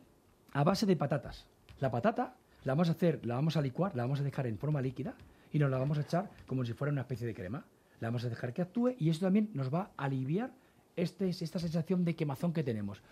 [0.52, 1.46] a base de patatas.
[1.80, 4.58] La patata la vamos a hacer, la vamos a licuar, la vamos a dejar en
[4.58, 5.14] forma líquida
[5.52, 7.64] y nos la vamos a echar como si fuera una especie de crema.
[8.00, 10.52] La vamos a dejar que actúe y eso también nos va a aliviar
[10.96, 13.02] este, esta sensación de quemazón que tenemos.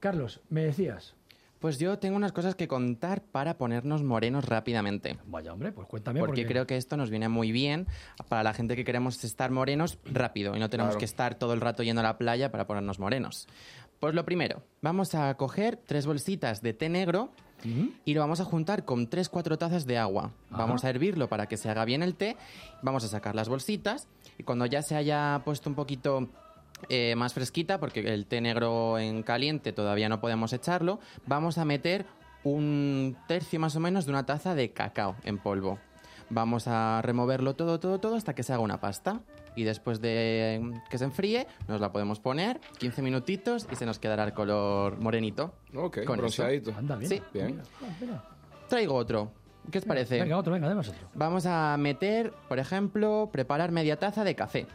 [0.00, 1.14] Carlos, me decías.
[1.60, 5.16] Pues yo tengo unas cosas que contar para ponernos morenos rápidamente.
[5.26, 6.20] Vaya, hombre, pues cuéntame.
[6.20, 7.86] Porque, creo que esto nos viene muy bien
[8.28, 10.98] para la gente que queremos estar morenos rápido y no tenemos Claro.
[10.98, 13.48] que estar todo el rato yendo a la playa para ponernos morenos.
[13.98, 17.30] Pues lo primero, vamos a coger tres bolsitas de té negro
[18.04, 20.32] y lo vamos a juntar con 3-4 tazas de agua.
[20.50, 22.36] Vamos a hervirlo para que se haga bien el té.
[22.82, 26.28] Vamos a sacar las bolsitas y cuando ya se haya puesto un poquito
[26.88, 31.64] eh, más fresquita, porque el té negro en caliente todavía no podemos echarlo, vamos a
[31.64, 32.06] meter
[32.42, 35.78] un tercio más o menos de una taza de cacao en polvo.
[36.30, 39.20] Vamos a removerlo todo, todo, todo hasta que se haga una pasta.
[39.56, 44.00] Y después de que se enfríe, nos la podemos poner 15 minutitos y se nos
[44.00, 45.54] quedará el color morenito.
[45.76, 46.70] Ok, Con bronceadito.
[46.70, 46.78] eso.
[46.78, 47.08] Anda, bien.
[47.08, 47.22] Sí.
[47.32, 47.62] Bien.
[48.68, 49.30] Traigo otro.
[49.70, 50.20] ¿Qué os parece?
[50.20, 51.08] Venga, otro, venga, además otro.
[51.14, 54.66] Vamos a meter, por ejemplo, preparar media taza de café.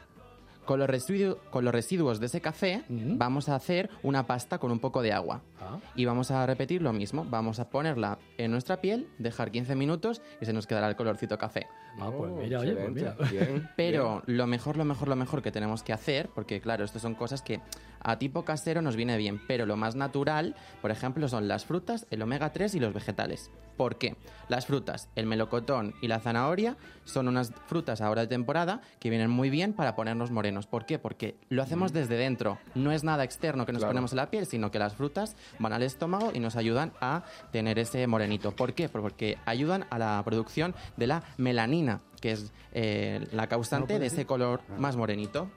[0.70, 4.72] Con los, residu- con los residuos de ese café vamos a hacer una pasta con
[4.72, 5.42] un poco de agua.
[5.60, 5.80] Ah.
[5.96, 7.26] Y vamos a repetir lo mismo.
[7.28, 11.40] Vamos a ponerla en nuestra piel, dejar 15 minutos y se nos quedará el colorcito
[11.40, 11.66] café.
[12.00, 13.16] Ah, pues Oh, mira, oye, pues mira.
[13.32, 17.02] Bien, Pero lo mejor, lo mejor, lo mejor que tenemos que hacer, porque claro, estas
[17.02, 17.62] son cosas que
[18.02, 22.06] a tipo casero nos viene bien, pero lo más natural, por ejemplo, son las frutas,
[22.12, 23.52] el omega 3 y los vegetales.
[23.78, 24.18] ¿Por qué?
[24.50, 29.30] Las frutas, el melocotón y la zanahoria son unas frutas ahora de temporada que vienen
[29.30, 30.68] muy bien para ponernos morenos.
[30.68, 31.00] ¿Por qué?
[31.00, 32.58] Porque lo hacemos desde dentro.
[32.76, 33.92] No es nada externo que nos Claro.
[33.92, 37.24] ponemos en la piel, sino que las frutas van al estómago y nos ayudan a
[37.54, 38.52] tener ese morenito.
[38.54, 38.90] ¿Por qué?
[38.90, 44.26] Porque ayudan a la producción de la melanina, que es eh, la causante de ese
[44.26, 45.50] color más morenito.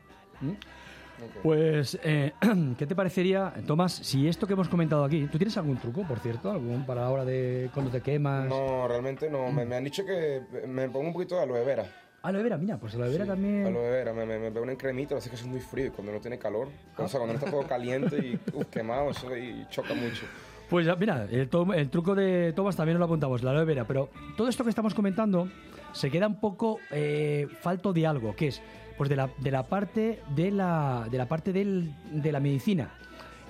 [1.42, 2.32] Pues, eh,
[2.78, 6.18] ¿qué te parecería, Tomás, si esto que hemos comentado aquí, ¿tú tienes algún truco, por
[6.18, 8.48] cierto, algún para la hora de cuando te quemas?
[8.48, 9.50] No, realmente no.
[9.50, 11.85] Me, me han dicho que me pongo un poquito de aloe vera.
[12.22, 13.66] Aloe vera, mira, pues aloe vera también...
[13.66, 15.90] Aloe vera, me, me, me veo una cremita, así que eso es muy frío y
[15.90, 16.68] cuando no tiene calor.
[16.96, 20.24] O sea, cuando no está todo caliente y uf, quemado, eso ahí choca mucho.
[20.70, 24.48] Pues mira, el, el truco de Tomás también lo apuntamos, la aloe vera, pero todo
[24.48, 25.48] esto que estamos comentando
[25.92, 28.62] se queda un poco eh, falto de algo, que es
[29.02, 32.90] pues de la, de la parte de la, de la parte del- de la medicina.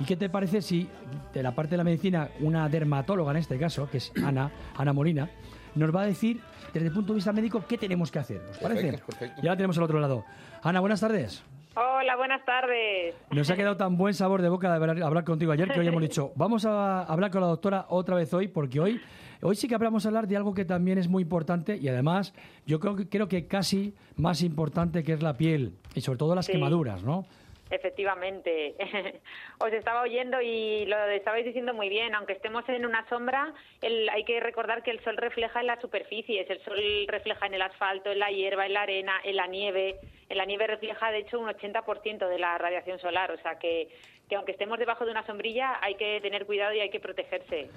[0.00, 0.88] ¿Y qué te parece si
[1.34, 4.94] de la parte de la medicina una dermatóloga en este caso, que es Ana, Ana
[4.94, 5.28] Molina,
[5.74, 6.40] nos va a decir
[6.72, 8.40] desde el punto de vista médico qué tenemos que hacer?
[8.50, 8.82] ¿Os parece?
[8.84, 9.42] Perfecto, perfecto.
[9.42, 10.24] Ya la tenemos al otro lado.
[10.62, 11.42] Ana, buenas tardes.
[11.74, 13.14] Hola, buenas tardes.
[13.30, 15.86] Nos ha quedado tan buen sabor de boca de hablar, hablar contigo ayer que hoy
[15.88, 19.00] hemos dicho, vamos a hablar con la doctora otra vez hoy, porque hoy,
[19.42, 19.74] hoy sí que
[20.07, 22.33] a hablar de algo que también es muy importante y además
[22.66, 26.35] yo creo que, creo que casi más importante que es la piel y sobre todo
[26.35, 26.52] las Sí.
[26.52, 27.24] quemaduras, ¿no?
[27.70, 28.74] Efectivamente.
[29.59, 32.14] Os estaba oyendo y lo estabais diciendo muy bien.
[32.14, 35.81] Aunque estemos en una sombra, el- hay que recordar que el sol refleja en las
[35.81, 36.48] superficies.
[36.50, 36.78] El sol
[37.09, 39.96] refleja en el asfalto, en la hierba, en la arena, en la nieve.
[40.28, 43.31] En la nieve refleja, de hecho, un 80% de la radiación solar.
[43.33, 43.88] O sea que,
[44.28, 47.70] que aunque estemos debajo de una sombrilla, hay que tener cuidado y hay que protegerse.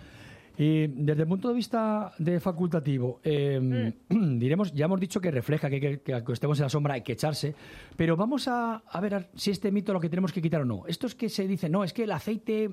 [0.57, 4.39] Y desde el punto de vista de facultativo, eh, Mm.
[4.39, 7.01] diremos, ya hemos dicho que refleja que, que, que aunque estemos en la sombra hay
[7.01, 7.55] que echarse,
[7.95, 10.83] pero vamos a, a ver si este mito lo que tenemos que quitar o no.
[10.87, 12.71] Esto es que se dice, no, es que el aceite,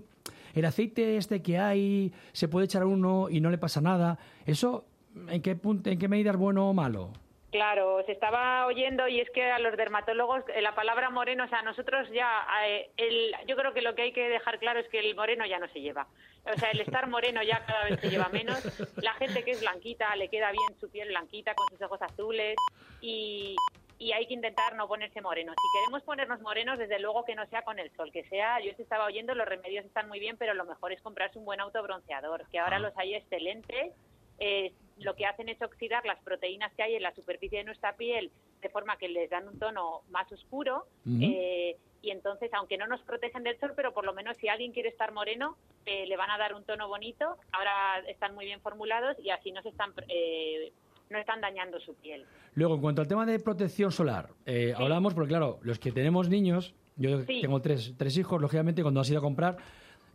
[0.55, 4.19] el aceite este que hay, se puede echar a uno y no le pasa nada.
[4.47, 4.85] ¿Eso
[5.29, 7.11] en qué, punto, en qué medida es bueno o malo?
[7.53, 11.49] Claro, se estaba oyendo y es que a los dermatólogos eh, la palabra moreno, o
[11.49, 14.89] sea, nosotros ya, eh, el, yo creo que lo que hay que dejar claro es
[14.89, 16.07] que el moreno ya no se lleva.
[16.47, 18.65] O sea, el estar moreno ya cada vez se lleva menos.
[18.97, 22.57] La gente que es blanquita le queda bien su piel blanquita con sus ojos azules
[23.03, 23.55] y,
[23.99, 25.53] y hay que intentar no ponerse moreno.
[25.53, 28.75] Si queremos ponernos morenos, desde luego que no sea con el sol, que sea, yo
[28.75, 31.61] te estaba oyendo, los remedios están muy bien, pero lo mejor es comprarse un buen
[31.61, 33.93] autobronceador, que ahora los hay excelentes.
[34.39, 34.73] Eh,
[35.05, 38.31] lo que hacen es oxidar las proteínas que hay en la superficie de nuestra piel
[38.61, 40.87] de forma que les dan un tono más oscuro
[41.21, 44.73] eh, y entonces aunque no nos protegen del sol pero por lo menos si alguien
[44.73, 48.61] quiere estar moreno eh, le van a dar un tono bonito ahora están muy bien
[48.61, 50.73] formulados y así no se están eh,
[51.11, 55.15] no están dañando su piel Luego, en cuanto al tema de protección solar, eh, hablamos,
[55.15, 57.41] porque claro, los que tenemos niños, yo Sí.
[57.41, 59.57] tengo tres, tres hijos, lógicamente, cuando has ido a comprar,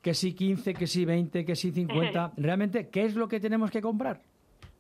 [0.03, 3.71] que si 15, que si 20, que si 50, realmente, ¿qué es lo que tenemos
[3.71, 4.21] que comprar?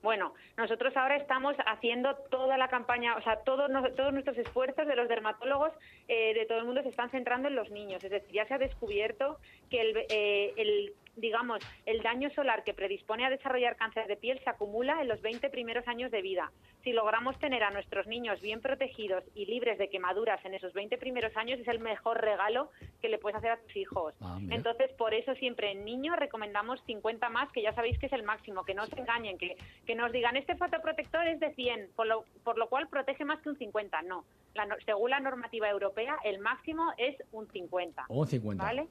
[0.01, 5.07] Bueno, nosotros ahora estamos haciendo toda la campaña, o sea, todos, nuestros esfuerzos de los
[5.09, 5.71] dermatólogos
[6.07, 8.03] eh, de todo el mundo se están centrando en los niños.
[8.03, 9.37] Es decir, ya se ha descubierto
[9.69, 14.39] que el, eh, el, digamos, el daño solar que predispone a desarrollar cáncer de piel
[14.43, 16.51] se acumula en los 20 primeros años de vida.
[16.83, 20.97] Si logramos tener a nuestros niños bien protegidos y libres de quemaduras en esos 20
[20.97, 24.13] primeros años, es el mejor regalo que le puedes hacer a tus hijos.
[24.21, 24.37] Ah.
[24.49, 28.23] Entonces, por eso siempre en niños recomendamos 50 más, que ya sabéis que es el
[28.23, 32.07] máximo, que no se engañen, que, que nos digan, este fotoprotector es de 100, por
[32.07, 34.03] lo, por lo cual protege más que un 50.
[34.03, 38.05] No, la según la normativa europea, el máximo es un 50.
[38.09, 38.63] O un 50.
[38.63, 38.81] ¿Vale?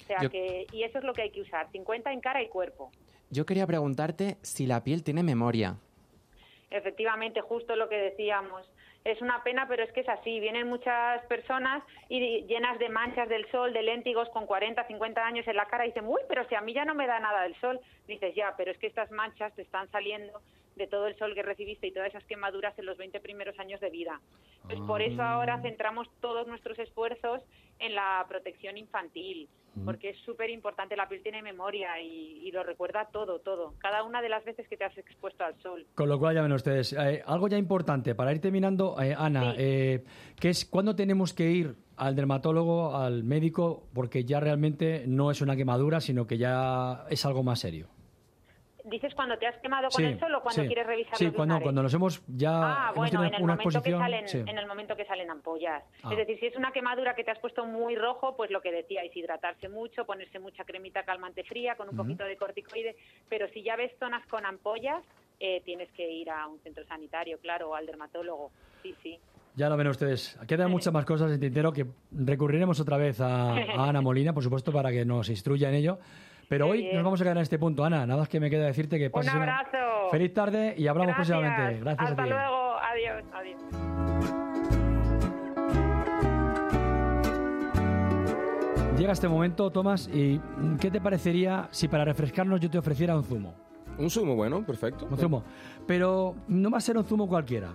[0.00, 2.42] O sea Yo- que, y eso es lo que hay que usar, 50 en cara
[2.42, 2.90] y cuerpo.
[3.30, 5.76] Yo quería preguntarte si la piel tiene memoria.
[6.70, 8.70] Efectivamente, justo lo que decíamos.
[9.04, 10.40] Es una pena, pero es que es así.
[10.40, 15.46] Vienen muchas personas y llenas de manchas del sol, de léntigos con 40, 50 años
[15.46, 17.42] en la cara y dicen, uy, pero si a mí ya no me da nada
[17.42, 17.78] del sol.
[18.08, 20.40] Dices, ya, pero es que estas manchas te están saliendo
[20.76, 23.80] de todo el sol que recibiste y todas esas quemaduras en los 20 primeros años
[23.80, 24.20] de vida.
[24.64, 27.40] Pues por eso ahora centramos todos nuestros esfuerzos
[27.78, 29.48] en la protección infantil,
[29.84, 30.96] porque es súper importante.
[30.96, 33.74] La piel tiene memoria y, y lo recuerda todo, todo.
[33.78, 35.86] Cada una de las veces que te has expuesto al sol.
[35.94, 39.54] Con lo cual, ya ven ustedes, eh, algo ya importante para ir terminando, eh, Ana,
[39.56, 40.04] eh,
[40.40, 45.40] que es cuándo tenemos que ir al dermatólogo, al médico, porque ya realmente no es
[45.40, 47.88] una quemadura, sino que ya es algo más serio.
[48.88, 50.66] ¿Dices cuando te has quemado con el sol o cuando sí.
[50.68, 51.64] quieres revisar Sí, los cuando, lunares?
[51.64, 54.38] cuando nos hemos ya Ah, hemos bueno, en el, una momento que salen, sí.
[54.46, 55.82] en el momento que salen ampollas.
[56.04, 56.10] Ah.
[56.12, 58.70] Es decir, si es una quemadura que te has puesto muy rojo, pues lo que
[58.70, 62.94] decíais, hidratarse mucho, ponerse mucha cremita calmante fría con un poquito de corticoide.
[63.28, 65.02] Pero si ya ves zonas con ampollas,
[65.40, 68.52] eh, tienes que ir a un centro sanitario, claro, o al dermatólogo.
[68.84, 69.18] Sí, sí.
[69.56, 70.38] Ya lo ven ustedes.
[70.46, 74.42] Quedan muchas más cosas en tintero que recurriremos otra vez a, a Ana Molina, por
[74.44, 75.98] supuesto, para que nos instruya en ello.
[76.48, 76.94] Pero hoy bien.
[76.94, 78.06] nos vamos a quedar en este punto, Ana.
[78.06, 80.10] Nada más que me queda decirte que Un pases una abrazo.
[80.10, 81.36] feliz tarde y hablamos Gracias.
[81.38, 81.80] próximamente.
[81.80, 82.30] Gracias Hasta a ti.
[82.30, 82.76] luego.
[82.78, 83.24] Adiós.
[83.34, 84.66] Adiós.
[88.98, 90.40] Llega este momento, Tomás, y
[90.80, 93.54] ¿qué te parecería si para refrescarnos yo te ofreciera un zumo?
[93.98, 95.06] Un zumo, bueno, perfecto.
[95.10, 95.42] Un zumo.
[95.86, 97.74] Pero no va a ser un zumo cualquiera.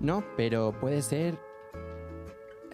[0.00, 1.34] No, pero puede ser...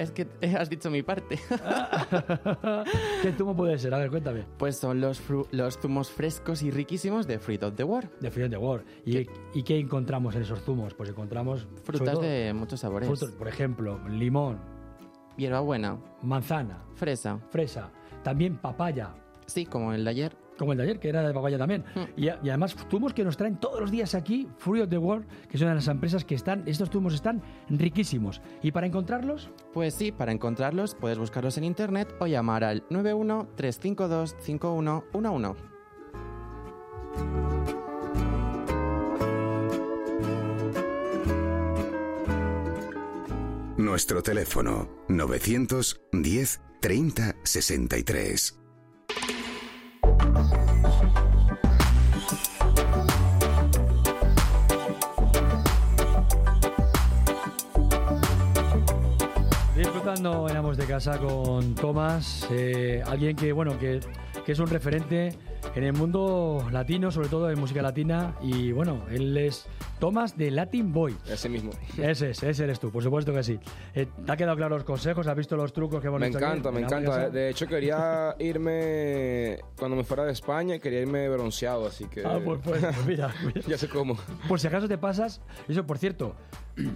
[0.00, 1.38] Es que has dicho mi parte.
[3.22, 3.92] ¿Qué zumo puede ser?
[3.92, 4.46] A ver, cuéntame.
[4.56, 8.08] Pues son los, los zumos frescos y riquísimos de Fruit of the World.
[8.18, 8.86] De Fruit of the World.
[9.04, 10.94] ¿Y, ¿Y qué encontramos en esos zumos?
[10.94, 11.68] Pues encontramos...
[11.84, 13.08] Frutas todo, de muchos sabores.
[13.10, 14.58] frutos, por ejemplo, limón,
[15.36, 17.38] Hierbabuena, manzana, fresa.
[17.50, 17.90] fresa,
[18.22, 19.14] también papaya.
[19.44, 20.36] Sí, como el de ayer.
[20.60, 21.84] Como el de ayer, que era de papaya también.
[22.18, 24.98] Y, a- y además, zumos que nos traen todos los días aquí, Fruit of the
[24.98, 28.42] World, que son las empresas que están, estos zumos están riquísimos.
[28.62, 29.48] ¿Y para encontrarlos?
[29.72, 35.62] Pues sí, para encontrarlos puedes buscarlos en internet o llamar al 91 352 5111.
[43.76, 48.59] Nuestro teléfono 910 30 63.
[60.10, 64.00] Disfrutando en Amos de Casa con Tomás, eh, alguien que, bueno, que
[64.44, 65.36] que es un referente
[65.74, 68.34] en el mundo latino, sobre todo en música latina.
[68.40, 69.66] Y bueno, él es
[69.98, 71.16] Tomás de Latin Boy.
[71.28, 71.70] Ese mismo.
[71.98, 73.58] Ese es, ese eres tú, por supuesto que sí.
[73.94, 75.26] Eh, ¿Te ha quedado claro los consejos?
[75.26, 76.46] ¿Has visto los trucos que hemos Me hecho aquí?
[76.46, 77.30] encanta, me En la encanta.
[77.30, 82.24] De hecho, quería irme, cuando me fuera de España, quería irme bronceado, así que...
[82.24, 83.60] Ah, pues, pues, pues mira, mira.
[83.68, 84.16] ya sé cómo.
[84.48, 86.34] Por si acaso te pasas, eso por cierto,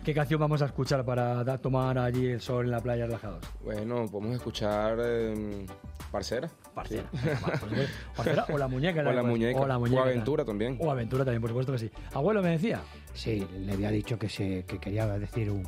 [0.05, 3.45] ¿qué canción vamos a escuchar para tomar allí el sol en la playa relajados?
[3.63, 5.67] Bueno, podemos escuchar eh,
[6.11, 6.49] Parcera.
[6.75, 7.09] Parcera.
[7.13, 7.19] Sí.
[8.17, 9.01] Parcera o la muñeca.
[9.01, 9.61] O la muñeca.
[9.61, 10.01] O la muñeca.
[10.03, 10.79] O Aventura también.
[10.81, 11.91] O aventura también, por supuesto que sí.
[12.13, 12.81] Abuelo me decía.
[13.15, 15.67] Sí, le había dicho que, se, que quería decir un-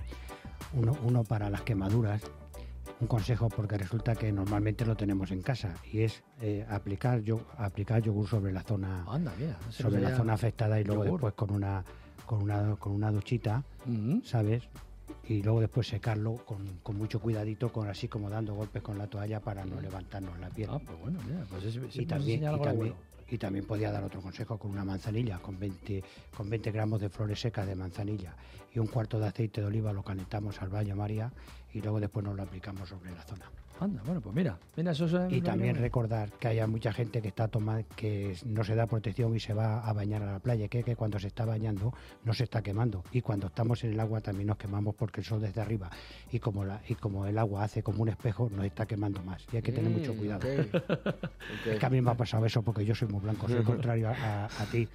[0.75, 2.23] uno, uno para las quemaduras,
[3.01, 7.41] un consejo porque resulta que normalmente lo tenemos en casa y es eh, aplicar, yo,
[7.59, 9.57] aplicar yogur sobre la zona Anda, mira.
[9.71, 11.21] sobre la zona afectada y luego Yogur.
[11.21, 11.85] después con una
[12.27, 13.63] con una con una duchita,
[14.25, 14.65] ¿sabes?
[15.29, 19.07] Y luego después secarlo con, con mucho cuidadito, con así como dando golpes con la
[19.07, 20.69] toalla para no levantarnos la piel.
[20.73, 22.95] Ah, pues bueno, mira, pues es, siempre y también, y también, bueno.
[23.29, 26.05] y también podía dar otro consejo con una manzanilla, con 20,
[26.37, 28.37] con 20 gramos de flores secas de manzanilla
[28.77, 31.33] y un cuarto de aceite de oliva, lo calentamos al baño María
[31.73, 33.51] y luego después nos lo aplicamos sobre la zona.
[33.79, 35.33] Anda, bueno, pues mira, mira, eso es...
[35.33, 39.37] Y también recordar que haya mucha gente que está tomando, que no se da protección
[39.37, 41.93] y se va a bañar a la playa, que, que cuando se está bañando
[42.25, 43.05] no se está quemando.
[43.13, 45.91] Y cuando estamos en el agua también nos quemamos porque el sol desde arriba.
[46.33, 49.45] Y como, la, y como el agua hace como un espejo, nos está quemando más.
[49.53, 50.41] Y hay que tener mucho Mm, cuidado.
[50.41, 50.47] ok.
[51.67, 54.09] Es que a mí me ha pasado eso porque yo soy muy blanco, soy contrario
[54.09, 54.89] a, a- a ti.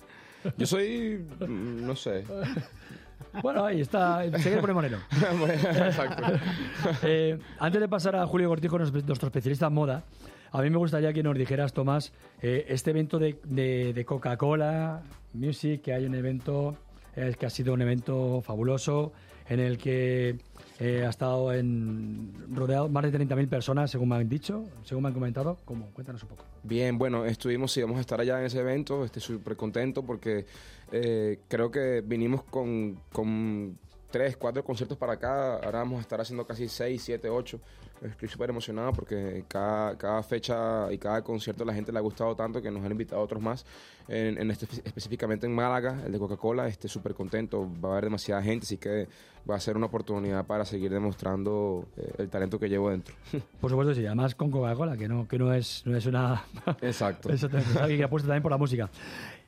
[0.58, 2.26] Yo soy, no sé.
[3.42, 4.98] Bueno, ahí está, se poner moreno.
[5.48, 6.24] Exacto.
[7.04, 10.04] Eh, antes de pasar a Julio Cortijo, nuestro especialista en moda,
[10.52, 12.12] a mí me gustaría que nos dijeras, Tomás,
[12.42, 15.02] eh, este evento de, de- de Coca-Cola
[15.34, 16.76] Music, que hay un evento,
[17.16, 19.14] eh, que ha sido un evento fabuloso,
[19.48, 20.38] en el que
[20.80, 25.10] eh, ha estado en, rodeado más de 30.000 personas, según me han dicho, según me
[25.10, 25.60] han comentado.
[25.66, 25.88] ¿Cómo?
[25.94, 26.46] Cuéntanos un poco.
[26.64, 30.46] Bien, bueno, estuvimos, sí, vamos a estar allá en ese evento, estoy súper contento porque
[30.92, 33.78] eh, creo que vinimos con, con
[34.12, 37.60] tres, cuatro conciertos para acá, ahora vamos a estar haciendo casi seis, siete, ocho.
[38.02, 42.02] Estoy súper emocionado porque cada, cada fecha y cada concierto a la gente le ha
[42.02, 43.64] gustado tanto que nos han invitado a otros más.
[44.08, 48.06] En, en este, específicamente en Málaga, el de Coca-Cola, estoy súper contento, va a haber
[48.06, 49.08] demasiada gente, así que
[49.50, 53.14] va a ser una oportunidad para seguir demostrando eh, el talento que llevo dentro.
[53.62, 56.44] Por supuesto, sí, además con Coca-Cola, que no, que no es, no es una...
[56.82, 57.32] Exacto.
[57.32, 58.90] Exactamente, es alguien que apuesta también por la música.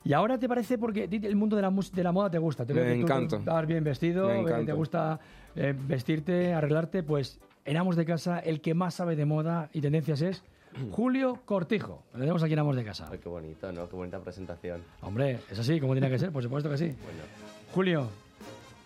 [0.05, 2.65] Y ahora te parece, porque el mundo de la, de la moda te gusta.
[2.65, 3.37] Te Me encanta.
[3.37, 5.19] Vas bien vestido, Me eh, te gusta
[5.55, 7.03] eh, vestirte, arreglarte.
[7.03, 10.43] Pues en Amos de Casa, el que más sabe de moda y tendencias es
[10.91, 12.03] Julio Cortijo.
[12.13, 13.07] Lo tenemos aquí en Amos de Casa.
[13.09, 13.87] Ay, qué bonito, ¿no?
[13.87, 14.81] Qué bonita presentación.
[15.01, 16.95] Hombre, es así, como tiene que ser, por supuesto que sí.
[17.73, 18.07] Julio,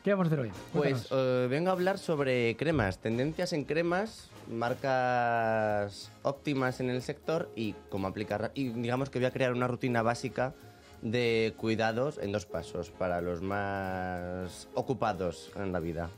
[0.04, 0.52] ¿qué vamos a hacer hoy?
[0.72, 7.50] Pues eh, vengo a hablar sobre cremas, tendencias en cremas, marcas óptimas en el sector
[7.56, 8.52] y cómo aplicar.
[8.54, 10.54] Y digamos que voy a crear una rutina básica
[11.02, 16.10] de cuidados en dos pasos para los más ocupados en la vida.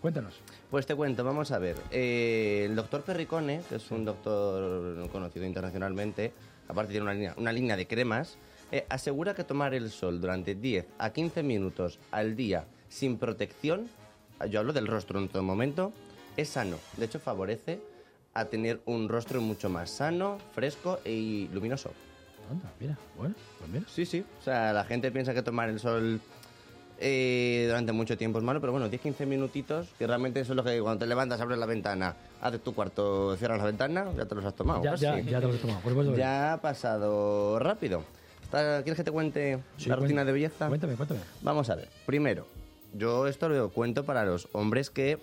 [0.00, 0.34] Cuéntanos.
[0.70, 1.76] Pues te cuento, vamos a ver.
[1.90, 6.32] Eh, el doctor Perricone, que es un doctor conocido internacionalmente,
[6.68, 8.36] aparte tiene una línea, una línea de cremas,
[8.70, 13.88] eh, asegura que tomar el sol durante 10 a 15 minutos al día sin protección,
[14.50, 15.92] yo hablo del rostro en todo momento,
[16.36, 16.76] es sano.
[16.96, 17.80] De hecho, favorece
[18.34, 21.92] a tener un rostro mucho más sano, fresco y luminoso.
[22.50, 23.84] Anda, mira, bueno, pues mira.
[23.88, 24.24] Sí, sí.
[24.40, 26.20] O sea, la gente piensa que tomar el sol
[26.98, 30.64] eh, durante mucho tiempo es malo, pero bueno, 10-15 minutitos, que realmente eso es lo
[30.64, 34.34] que cuando te levantas, abres la ventana, haces tu cuarto, cierras la ventana, ya te
[34.34, 34.82] los has tomado.
[34.82, 36.16] Ya, ya, ya te lo has tomado, sí.
[36.18, 38.04] Ya ha pasado rápido.
[38.50, 40.68] ¿Quieres que te cuente Sí, la rutina de belleza?
[40.68, 41.20] Cuéntame, cuéntame.
[41.42, 41.88] Vamos a ver.
[42.06, 42.46] Primero,
[42.92, 45.18] yo esto lo cuento para los hombres que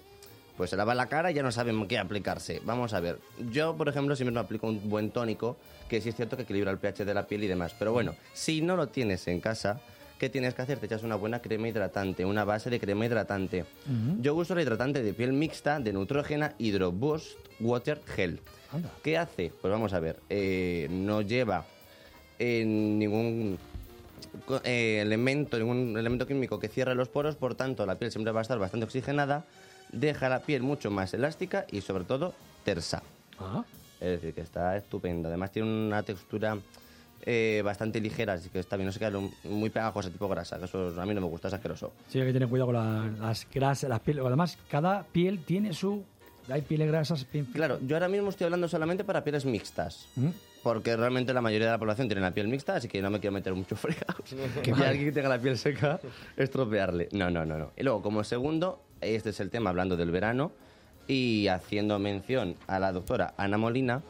[0.61, 2.61] pues se lavan la cara y ya no saben qué aplicarse.
[2.63, 3.17] Vamos a ver.
[3.49, 5.57] Yo, por ejemplo, siempre me aplico un buen tónico,
[5.89, 7.73] que sí es cierto que equilibra el pH de la piel y demás.
[7.79, 9.81] Pero bueno, si no lo tienes en casa,
[10.19, 10.77] ¿qué tienes que hacer?
[10.77, 13.65] Te echas una buena crema hidratante, una base de crema hidratante.
[14.19, 18.39] Yo uso el hidratante de piel mixta de Neutrogena Hydro Boost Water Gel.
[19.01, 19.51] ¿Qué hace?
[19.61, 20.17] Pues vamos a ver.
[20.29, 21.65] eh, no lleva
[22.37, 23.57] eh, ningún
[24.63, 28.41] eh, elemento, ningún elemento químico que cierre los poros, por tanto la piel siempre va
[28.41, 29.45] a estar bastante oxigenada,
[29.91, 32.33] deja la piel mucho más elástica y sobre todo
[32.63, 33.01] tersa.
[33.39, 33.63] Ah.
[33.99, 35.27] Es decir, que está estupendo.
[35.29, 36.57] Además tiene una textura
[37.23, 39.11] eh, bastante ligera, así que está bien, no se queda
[39.43, 41.93] muy pegajosa, tipo grasa, que eso a mí no me gusta, es asqueroso.
[42.09, 44.25] Sí, hay que tener cuidado con la- las grasas, las pieles.
[44.25, 46.03] Además, cada piel tiene su...
[46.49, 47.25] Hay pieles grasas...
[47.31, 50.07] piel- Claro, yo ahora mismo estoy hablando solamente para pieles mixtas.
[50.63, 53.19] Porque realmente la mayoría de la población tiene la piel mixta, así que no me
[53.19, 53.75] quiero meter mucho
[54.65, 54.83] y mal.
[54.83, 55.99] alguien que tenga la piel seca,
[56.37, 57.09] estropearle.
[57.11, 57.71] No, no, no, no.
[57.77, 60.51] Y luego, como segundo, este es el tema hablando del verano
[61.07, 64.01] y haciendo mención a la doctora Ana Molina,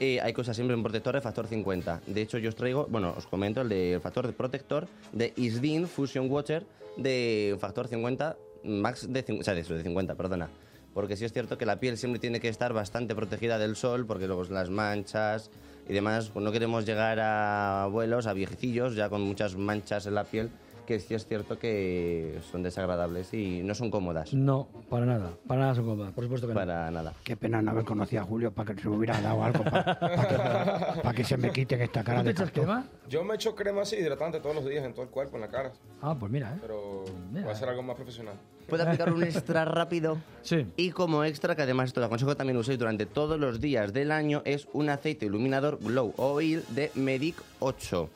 [0.00, 2.00] eh, hay usar siempre un protector de factor 50.
[2.06, 5.86] De hecho, yo os traigo, bueno, os comento el del factor de protector de Isdin
[5.86, 6.64] Fusion Water
[6.96, 10.48] de factor 50, max de, o sea, de, de 50, perdona.
[10.94, 14.06] Porque sí es cierto que la piel siempre tiene que estar bastante protegida del sol,
[14.06, 15.50] porque luego las manchas
[15.88, 20.14] y demás, pues no queremos llegar a abuelos, a viejecillos, ya con muchas manchas en
[20.14, 20.50] la piel,
[20.90, 24.34] que sí es cierto que son desagradables y no son cómodas.
[24.34, 25.30] No, para nada.
[25.46, 26.58] Para nada son cómodas, por supuesto que no.
[26.58, 27.14] Para nada.
[27.22, 31.12] Qué pena no haber conocido a Julio para que se me hubiera dado algo para,
[31.14, 32.86] que, se me quite esta cara de cartón.
[33.08, 35.48] Yo me echo crema así hidratante todos los días en todo el cuerpo, en la
[35.48, 35.72] cara.
[36.02, 36.58] Ah, pues mira, ¿eh?
[36.60, 38.34] Pero voy a hacer algo más profesional.
[38.68, 40.18] Puede aplicar un extra rápido.
[40.42, 40.66] Sí.
[40.76, 44.10] Y como extra, que además esto lo aconsejo también uséis durante todos los días del
[44.10, 48.08] año, es un aceite iluminador Glow Oil de Medic 8.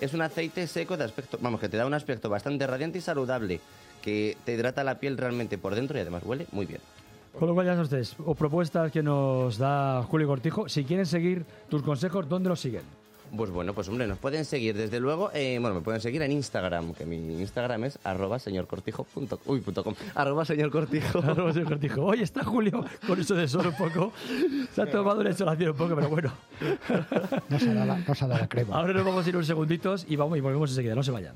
[0.00, 3.00] Es un aceite seco de aspecto, vamos, que te da un aspecto bastante radiante y
[3.02, 3.60] saludable,
[4.00, 6.80] que te hidrata la piel realmente por dentro y además huele muy bien.
[7.38, 10.68] Con lo cual ya son ustedes, o propuestas que nos da Julio Cortijo.
[10.68, 12.99] Si quieren seguir tus consejos, ¿dónde los siguen?
[13.36, 16.32] Pues bueno, pues hombre, nos pueden seguir desde luego, eh, bueno, me pueden seguir en
[16.32, 21.18] Instagram, que mi Instagram es arroba señorcortijo.com, uy, punto com, arroba señorcortijo.
[21.30, 22.04] Arroba señor Cortijo.
[22.04, 24.12] Hoy está Julio con eso de sol un poco.
[24.74, 26.32] Se ha tomado una insolación un poco, pero bueno.
[27.48, 28.76] No se ha dado la, no se ha dado la crema.
[28.76, 30.94] Ahora nos vamos a ir unos segunditos y vamos y volvemos enseguida.
[30.94, 31.34] No se vayan.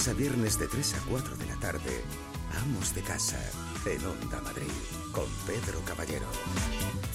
[0.00, 2.00] Lunes a viernes de 3 a 4 de la tarde,
[2.62, 3.38] Amos de Casa,
[3.84, 4.70] en Onda Madrid,
[5.12, 6.26] con Pedro Caballero.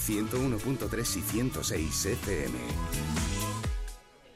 [0.05, 2.57] 101.3 y 106 FM.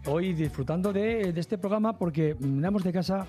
[0.06, 3.24] Hoy disfrutando de, de este programa porque en Amos de Casa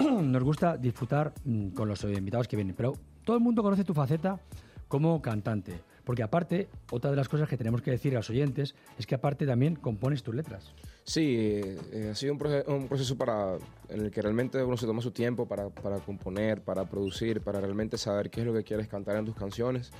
[0.22, 2.92] nos gusta disfrutar mm, con los invitados que vienen, pero
[3.30, 4.40] todo el mundo conoce tu faceta
[4.88, 8.74] como cantante, porque aparte, otra de las cosas que tenemos que decir a los oyentes
[8.98, 10.74] es que aparte también compones tus letras.
[11.04, 13.56] Sí, eh, ha sido un, un proceso para,
[13.88, 17.60] en el que realmente uno se toma su tiempo para, para componer, para producir, para
[17.60, 19.92] realmente saber qué es lo que quieres cantar en tus canciones.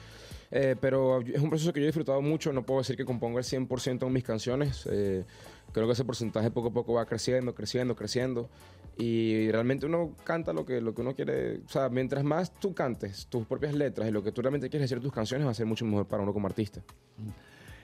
[0.51, 3.39] Eh, pero es un proceso que yo he disfrutado mucho, no puedo decir que compongo
[3.39, 4.89] el 100% en mis canciones.
[4.91, 5.24] eh,
[5.73, 8.49] creo que ese porcentaje poco a poco va creciendo, creciendo, creciendo.
[8.97, 11.59] Y realmente uno canta lo que, lo que uno quiere.
[11.59, 14.91] O sea, mientras más tú cantes tus propias letras y lo que tú realmente quieres
[14.91, 16.83] decir tus canciones, va a ser mucho mejor para uno como artista.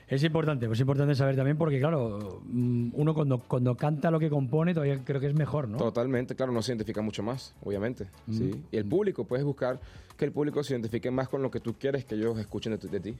[0.09, 4.21] Es importante, pues es importante saber también porque, claro, mm, uno cuando, cuando canta lo
[4.21, 5.79] que compone todavía creo que es mejor, ¿no?
[5.79, 8.07] Totalmente, claro, no se identifica mucho más, obviamente.
[8.31, 8.63] ¿sí?
[8.71, 9.81] Y el público, puedes buscar
[10.17, 12.89] que el público se identifique más con lo que tú quieres que ellos escuchen de,
[12.89, 13.17] de ti.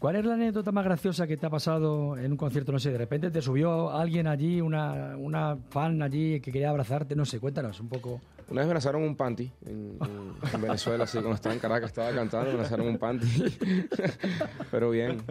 [0.00, 2.72] ¿Cuál es la anécdota más graciosa que te ha pasado en un concierto?
[2.72, 7.14] No sé, de repente te subió alguien allí, una, una fan allí que quería abrazarte,
[7.14, 8.18] no sé, cuéntanos un poco.
[8.48, 11.90] Una vez me lanzaron un panty en, en- en Venezuela, así, cuando estaba en Caracas,
[11.90, 13.26] estaba cantando, me lanzaron un panty.
[14.70, 15.22] Pero bien,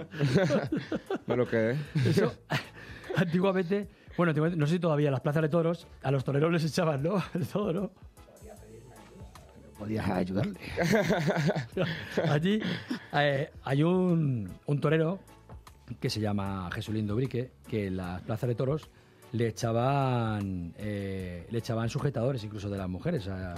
[1.27, 1.75] me lo quedé.
[2.07, 2.31] Eso,
[3.15, 6.51] antiguamente, bueno, antiguamente, no sé si todavía en las plazas de toros, a los toreros
[6.51, 7.15] les echaban, ¿no?
[7.33, 7.91] El todo, ¿no?
[9.79, 10.59] Podías ayudarle.
[12.29, 12.59] Allí
[13.13, 15.19] eh, hay un, un torero
[15.99, 18.89] que se llama Jesulín Dobrique, que en las plazas de toros
[19.31, 23.27] le echaban eh, le echaban sujetadores incluso de las mujeres.
[23.27, 23.55] a-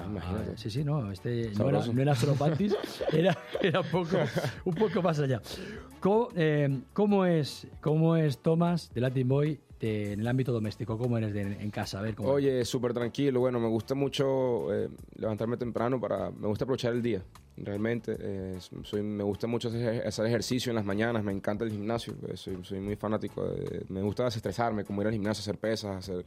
[0.57, 2.75] sí, sí, no, este no era, no era solo panties,
[3.13, 4.17] era, era un, poco,
[4.65, 5.41] un poco más allá.
[5.99, 10.97] ¿Cómo, eh, cómo es, cómo es Tomás de Latin Boy de- en el ámbito doméstico?
[10.97, 11.99] ¿Cómo eres de- en casa?
[11.99, 13.39] A ver, ¿cómo Oye, súper tranquilo.
[13.39, 16.29] Bueno, me gusta mucho eh, levantarme temprano para...
[16.31, 17.21] Me gusta aprovechar el día,
[17.57, 18.15] realmente.
[18.19, 21.23] eh, soy, me gusta mucho hacer, hacer ejercicio en las mañanas.
[21.23, 22.13] Me encanta el gimnasio.
[22.27, 23.43] eh, soy, soy muy fanático.
[23.47, 26.23] de- me gusta desestresarme, como ir al gimnasio, hacer pesas, hacer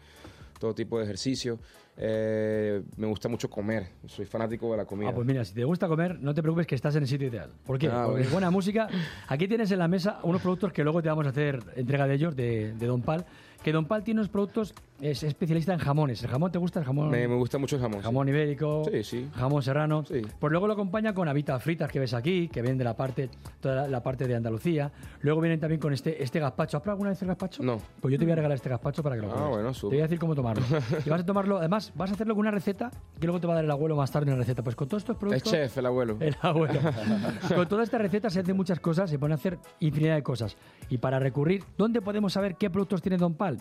[0.59, 1.59] todo tipo de ejercicio.
[1.97, 5.11] Eh, me gusta mucho comer, soy fanático de la comida.
[5.11, 7.29] Ah, pues mira, si te gusta comer, no te preocupes que estás en el sitio
[7.29, 7.53] ideal.
[7.65, 7.87] ¿Por qué?
[7.89, 8.31] Ah, Porque bueno.
[8.33, 8.89] buena música.
[9.29, 12.15] Aquí tienes en la mesa unos productos que luego te vamos a hacer entrega de
[12.15, 13.25] ellos, de, de Don Pal.
[13.63, 16.23] Que Don Pal tiene unos productos, es especialista en jamones.
[16.23, 16.79] ¿El jamón te gusta?
[16.81, 17.11] ¿El jamón?
[17.11, 17.99] me, me gusta mucho el jamón.
[18.01, 18.05] sí.
[18.05, 19.29] Jamón ibérico, Sí, sí.
[19.35, 20.05] jamón serrano.
[20.39, 23.29] Pues luego lo acompaña con habitas fritas que ves aquí, que vienen de la parte,
[23.61, 24.91] toda la, la parte de Andalucía.
[25.21, 26.77] Luego vienen también con este, este gazpacho.
[26.77, 27.63] ¿Has probado alguna vez el gazpacho?
[27.63, 27.79] No.
[28.01, 29.51] Pues yo te voy a regalar este gazpacho para que lo Ah, pruebes.
[29.55, 29.97] bueno, Te súper.
[29.97, 30.65] voy a decir cómo tomarlo.
[31.05, 33.55] y vas a tomarlo, además, vas a hacerlo con una receta que luego te va
[33.55, 34.63] a dar el abuelo más tarde una receta.
[34.63, 35.53] Pues con todos estos Es productos...
[35.53, 36.17] chef, el abuelo.
[36.21, 36.81] El abuelo.
[37.55, 40.57] Con toda esta receta se hacen muchas cosas, se pueden hacer infinidad de cosas.
[40.89, 43.59] Y para recurrir, ¿dónde podemos saber qué productos tiene Don Pal?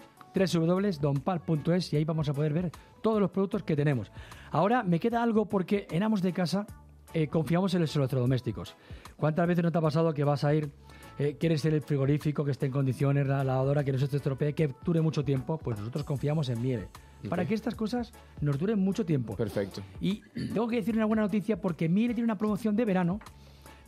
[1.91, 2.71] Y ahí vamos a poder ver
[3.01, 4.11] todos los productos que tenemos.
[4.51, 6.65] Ahora me queda algo porque en Amos de Casa
[7.13, 8.75] eh, confiamos en los electrodomésticos.
[9.17, 10.71] ¿Cuántas veces no te ha pasado que vas a ir,
[11.19, 14.53] eh, quieres el frigorífico que esté en condiciones, la lavadora que no se te estropee,
[14.53, 15.57] que dure mucho tiempo?
[15.57, 16.87] Pues nosotros confiamos en Miele.
[17.29, 18.11] Para que estas cosas
[18.41, 19.35] nos duren mucho tiempo.
[19.35, 19.81] Perfecto.
[20.01, 20.21] Y
[20.53, 23.19] tengo que decir una buena noticia porque Miele tiene una promoción de verano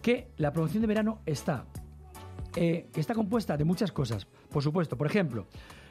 [0.01, 1.65] que la promoción de verano está,
[2.55, 4.25] eh, está compuesta de muchas cosas.
[4.25, 5.47] Por supuesto, por ejemplo,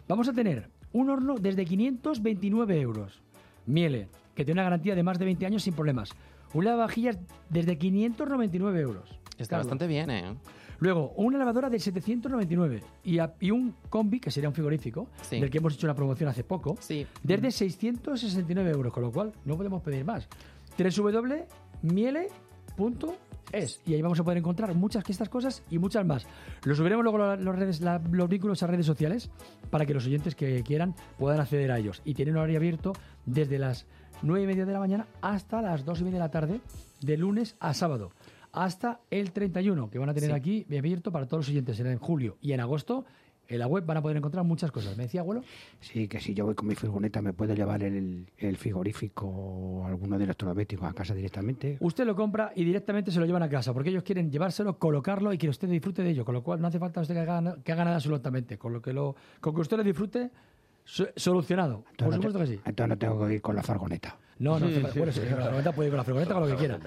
[0.09, 3.21] vamos a tener un horno desde 529 euros.
[3.67, 6.11] Miele, que tiene una garantía de más de 20 años sin problemas.
[6.53, 7.19] Un lavavajillas
[7.51, 9.11] desde 599 euros.
[9.39, 9.67] Está Carlos.
[9.67, 10.35] bastante bien, ¿eh?
[10.81, 15.41] Luego, una lavadora de 799 y, a- y un combi, que sería un frigorífico, Sí.
[15.41, 16.77] del que hemos hecho una promoción hace poco,
[17.23, 20.29] desde 669 euros, con lo cual no podemos pedir más.
[22.77, 26.27] www.miele.es y ahí vamos a poder encontrar muchas de estas cosas y muchas más.
[26.65, 29.31] Lo subiremos luego lo- los, redes, la- los vínculos a redes sociales
[29.71, 32.03] para que los oyentes que quieran puedan acceder a ellos.
[32.05, 32.93] Y tienen horario abierto
[33.27, 33.87] desde las
[34.23, 36.61] 9 y media de la mañana hasta las 2 y media de la tarde,
[37.01, 38.11] de lunes a sábado
[38.57, 40.37] hasta el 31, que van a tener Sí.
[40.37, 43.05] aquí abierto para todos los oyentes en julio y en agosto.
[43.49, 44.97] En la web van a poder encontrar muchas cosas.
[44.97, 45.43] ¿Me decía, abuelo?
[45.81, 49.87] Sí, que si yo voy con mi furgoneta me puedo llevar el, el frigorífico o
[49.87, 51.77] alguno de electrodomésticos a casa directamente.
[51.81, 55.33] Usted lo compra y directamente se lo llevan a casa, porque ellos quieren llevárselo, colocarlo
[55.33, 57.57] y que usted disfrute de ello, con lo cual no hace falta usted que haga,
[57.63, 58.57] que haga nada absolutamente.
[58.57, 60.31] Con lo que lo, con que usted lo disfrute,
[60.85, 61.83] so- solucionado.
[61.83, 62.61] Por Entonces, supuesto no que sí.
[62.65, 64.17] entonces no tengo que ir con la furgoneta.
[64.37, 66.57] No, no, bueno, sí, con la furgoneta puede ir con la furgoneta con lo que
[66.57, 66.79] quiera.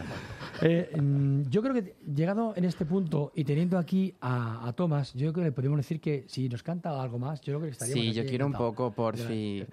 [0.61, 5.13] Eh, mm, yo creo que llegado en este punto y teniendo aquí a, a Tomás,
[5.13, 7.69] yo creo que le podemos decir que si nos canta algo más, yo creo que
[7.69, 9.65] estaríamos Sí, yo quiero un poco, por fin.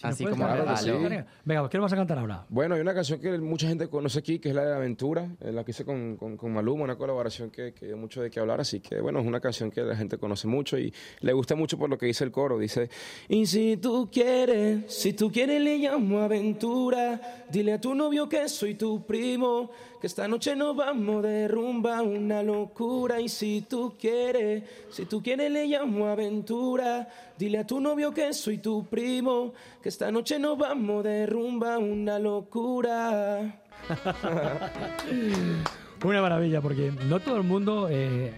[0.00, 1.00] Si Así como cantar, regalo.
[1.02, 2.46] venga, Venga, ¿qué vas a cantar ahora?
[2.48, 5.62] Bueno, hay una canción que mucha gente conoce aquí, que es la de aventura, la
[5.62, 8.60] que hice con, con, con Maluma, una colaboración que, que dio mucho de qué hablar,
[8.62, 11.76] así que bueno, es una canción que la gente conoce mucho y le gusta mucho
[11.76, 12.88] por lo que dice el coro, dice,
[13.28, 17.20] Y si tú quieres, si tú quieres le llamo aventura.
[17.50, 19.70] Dile a tu novio que soy tu primo,
[20.00, 23.20] que esta noche nos vamos de rumba, una locura.
[23.20, 27.08] Y si tú quieres, si tú quieres le llamo aventura.
[27.36, 31.78] Dile a tu novio que soy tu primo, que esta noche nos vamos de rumba,
[31.78, 33.60] una locura.
[36.02, 37.86] Una maravilla, porque no todo el mundo.
[37.90, 38.32] eh,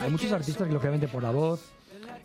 [0.00, 1.72] hay muchos artistas que, lógicamente, por la voz,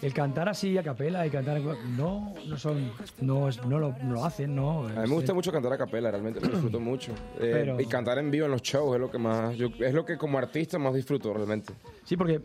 [0.02, 1.60] el cantar así a capela y cantar.
[1.62, 2.92] No, no son.
[3.22, 4.86] No, es- no, lo, no lo hacen, ¿no?
[4.88, 7.12] a mí me gusta mucho cantar a capela, realmente lo disfruto mucho.
[7.40, 9.94] Eh, Pero- Y cantar en vivo en los shows es lo que más, yo- es
[9.94, 11.74] lo que como artista más disfruto realmente.
[12.04, 12.42] Sí, porque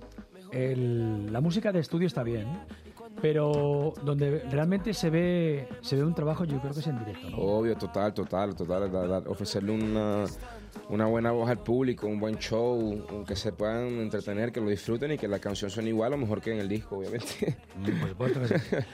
[0.50, 2.46] el- la música de estudio está bien,
[3.20, 7.30] pero donde realmente se ve, se ve un trabajo, yo creo que es en directo,
[7.30, 7.36] ¿no?
[7.38, 8.90] Obvio, total, total, total.
[8.90, 10.24] da- da- ofrecerle una,
[10.88, 15.12] una buena voz al público, un buen show, que se puedan entretener, que lo disfruten
[15.12, 17.56] y que la canción suene igual o mejor que en el disco, obviamente.
[18.00, 18.76] Por supuesto que sí.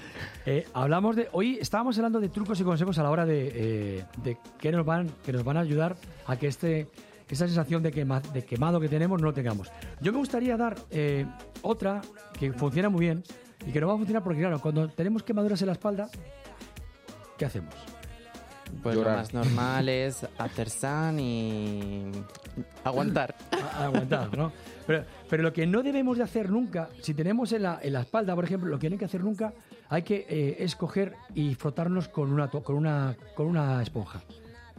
[0.46, 1.28] Eh, hablamos de.
[1.32, 3.52] Hoy estábamos hablando de trucos y consejos a la hora de,
[3.98, 5.96] eh, de que nos van, que nos van a ayudar
[6.26, 6.88] a que este
[7.28, 9.70] esa sensación de, quema- de quemado que tenemos no lo tengamos.
[10.00, 11.26] Yo me gustaría dar eh,
[11.60, 12.00] otra
[12.38, 13.22] que funciona muy bien
[13.66, 16.08] y que no va a funcionar porque, claro, cuando tenemos quemaduras en la espalda,
[17.36, 17.74] ¿qué hacemos?
[18.82, 19.12] Pues Llorar.
[19.14, 22.10] lo más normal es hacer san y
[22.84, 23.34] aguantar.
[23.52, 24.52] A- a aguantar, ¿no?
[24.86, 28.00] Pero, pero lo que no debemos de hacer nunca, si tenemos en la, en la
[28.02, 29.52] espalda, por ejemplo, lo que no hay que hacer nunca,
[29.88, 34.20] hay que eh, escoger y frotarnos con una, to- con, una, con una esponja.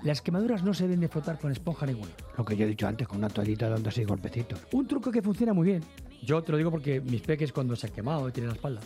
[0.04, 2.12] Las quemaduras no se deben de frotar con esponja ninguna.
[2.38, 4.60] Lo que yo he dicho antes, con una toallita dando así golpecitos.
[4.72, 5.84] Un truco que funciona muy bien,
[6.22, 8.82] yo te lo digo porque mis peques cuando se han quemado y tienen la espalda,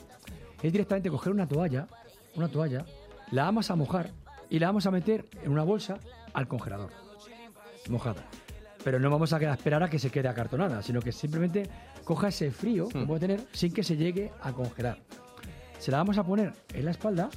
[0.61, 1.88] es directamente coger una toalla,
[2.36, 2.86] una toalla,
[3.31, 4.11] la vamos a mojar
[4.49, 5.97] y la vamos a meter en una bolsa
[6.34, 6.91] al congelador,
[7.89, 8.23] mojada.
[8.84, 11.69] Pero no vamos a esperar a que se quede acartonada, sino que simplemente
[12.03, 14.99] coja ese frío que puede tener sin que se llegue a congelar.
[15.79, 17.29] Se la vamos a poner en la espalda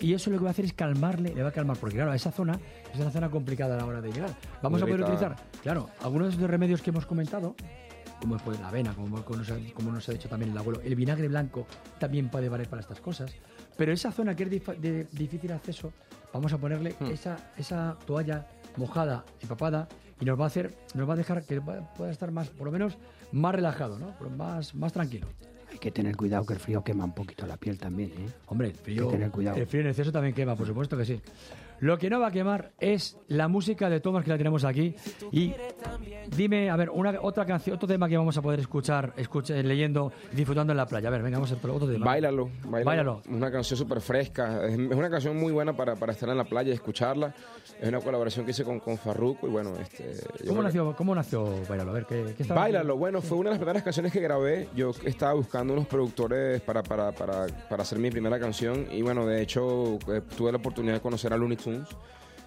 [0.00, 2.12] y eso lo que va a hacer es calmarle, le va a calmar, porque claro,
[2.12, 2.58] esa zona
[2.92, 4.30] es una zona complicada a la hora de llegar.
[4.62, 7.56] Vamos Muy a poder utilizar, claro, algunos de los remedios que hemos comentado,
[8.20, 10.80] como puede la avena, como, como nos ha, como nos ha dicho también el abuelo.
[10.82, 11.66] El vinagre blanco
[11.98, 13.32] también puede valer para estas cosas.
[13.76, 15.92] Pero esa zona que es dif- de difícil acceso,
[16.32, 17.06] vamos a ponerle Hmm.
[17.06, 18.46] esa, esa toalla
[18.76, 19.88] mojada, empapada,
[20.20, 22.72] y nos va a hacer, nos va a dejar que pueda estar más, por lo
[22.72, 22.96] menos,
[23.32, 24.14] más relajado, ¿no?
[24.36, 25.26] Más, más tranquilo.
[25.70, 28.26] Hay que tener cuidado que el frío quema un poquito la piel también, ¿eh?
[28.46, 29.56] Hombre, el frío, Hay que tener cuidado.
[29.58, 31.20] el frío en exceso también quema, por supuesto que sí.
[31.80, 34.94] Lo que no va a quemar es la música de Thomas que la tenemos aquí.
[35.32, 35.54] Y
[36.36, 40.12] dime, a ver, una, otra canción, otro tema que vamos a poder escuchar, escuche- leyendo,
[40.32, 41.08] disfrutando en la playa.
[41.08, 42.04] A ver, venga, vamos a otro, otro tema.
[42.04, 42.84] Bailalo, bailalo.
[42.84, 43.22] Báilalo.
[43.28, 44.66] Una canción súper fresca.
[44.66, 47.34] Es una canción muy buena para, para estar en la playa y escucharla.
[47.80, 50.04] Es una colaboración que hice con, con Farruko y bueno, este...
[50.04, 51.90] ¿Cómo creo que- nació, ¿Cómo nació Bailalo?
[51.90, 54.68] A ver, ¿qué, qué estaba- Bailalo, bueno, fue una de las primeras canciones que grabé.
[54.74, 59.26] Yo estaba buscando unos productores para, para, para, para hacer mi primera canción y bueno,
[59.26, 61.88] de hecho eh, tuve la oportunidad de conocer a Looney Tunes,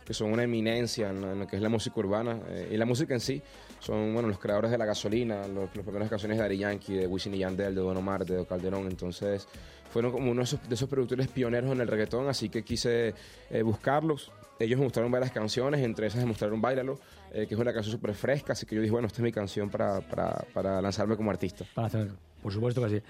[0.06, 2.86] que son una eminencia en, en lo que es la música urbana eh, y la
[2.86, 3.42] música en sí.
[3.80, 7.08] Son, bueno, los creadores de La Gasolina, los, las primeras canciones de Daddy Yankee, de
[7.08, 8.88] Wisin y Yandel, de Don Omar, de Calderón.
[8.88, 9.48] Entonces,
[9.90, 13.14] fueron como uno de esos, de esos productores pioneros en el reggaetón, así que quise
[13.50, 14.32] eh, buscarlos.
[14.60, 17.00] Ellos me mostraron varias canciones, entre esas me mostraron Bailalo,
[17.34, 19.32] eh, que es una canción súper fresca, así que yo dije, bueno, esta es mi
[19.32, 21.66] canción para, para, para lanzarme como artista.
[21.74, 22.12] Para hacer,
[22.44, 23.02] por supuesto que sí.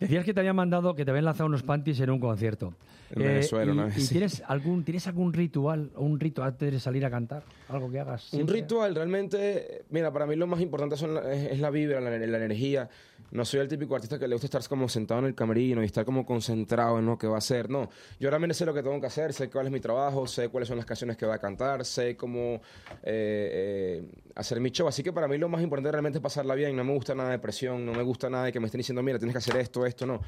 [0.00, 2.74] Decías que te habían mandado, que te habían lanzado unos panties en un concierto.
[3.10, 6.80] En Venezuela y, vez, y tienes algún, ¿Tienes algún ritual o un rito antes de
[6.80, 7.44] salir a cantar?
[7.68, 8.24] Algo que hagas.
[8.32, 8.56] Un siempre?
[8.56, 12.38] ritual, realmente, mira, para mí lo más importante son es, es la vibra, la, la
[12.38, 12.88] energía.
[13.34, 15.86] No soy el típico artista que le gusta estar como sentado en el camerino y
[15.86, 17.68] estar como concentrado en lo que va a hacer.
[17.68, 20.50] No, yo realmente sé lo que tengo que hacer, sé cuál es mi trabajo, sé
[20.50, 22.60] cuáles son las canciones que voy a cantar, sé cómo
[23.02, 24.02] eh, eh,
[24.36, 24.86] hacer mi show.
[24.86, 26.76] Así que para mí lo más importante realmente es pasarla bien.
[26.76, 29.02] No me gusta nada de presión, no me gusta nada de que me estén diciendo,
[29.02, 30.20] mira, tienes que hacer esto, esto, no.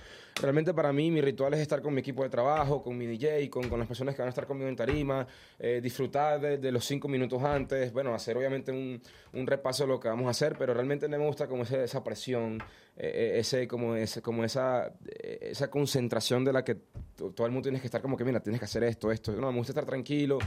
[0.42, 3.48] Realmente para mí mi ritual es estar con mi equipo de trabajo, con mi DJ,
[3.50, 5.24] con, con las personas que van a estar conmigo en tarima,
[5.60, 9.00] eh, disfrutar de, de los cinco minutos antes, bueno, hacer obviamente un,
[9.32, 12.02] un repaso de lo que vamos a hacer, pero realmente no me gusta como esa
[12.02, 12.58] presión,
[12.96, 16.76] eh, ese, como, ese, como esa, eh, esa concentración de la que
[17.16, 19.32] todo el mundo tiene que estar como que, mira, tienes que hacer esto, esto.
[19.32, 20.38] No, me gusta estar tranquilo,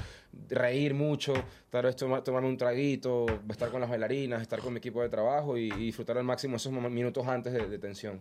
[0.49, 1.33] reír mucho,
[1.69, 5.09] tal vez toma- tomarme un traguito, estar con las bailarinas, estar con mi equipo de
[5.09, 8.19] trabajo y, disfrutar al máximo esos minutos antes de, de tensión.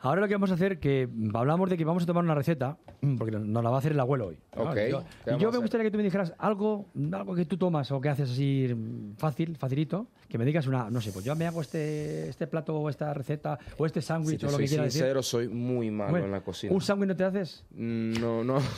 [0.00, 2.76] Ahora lo que vamos a hacer, que hablamos de que vamos a tomar una receta,
[3.18, 4.38] porque nos la va a hacer el abuelo hoy.
[4.56, 7.44] Ok, Y ¿qué yo, y yo me gustaría que tú me dijeras algo, algo que
[7.46, 11.10] tú tomas o que haces así mm, fácil, facilito, que me digas una, no sé,
[11.10, 14.46] pues yo me hago este, este plato o esta receta o este Si sándwich te
[14.46, 15.00] o lo que quieras decir.
[15.02, 16.72] sincero, soy muy malo Bueno, en la cocina.
[16.72, 17.64] ¿Un sándwich no te haces?
[17.72, 18.58] Mm, No, no.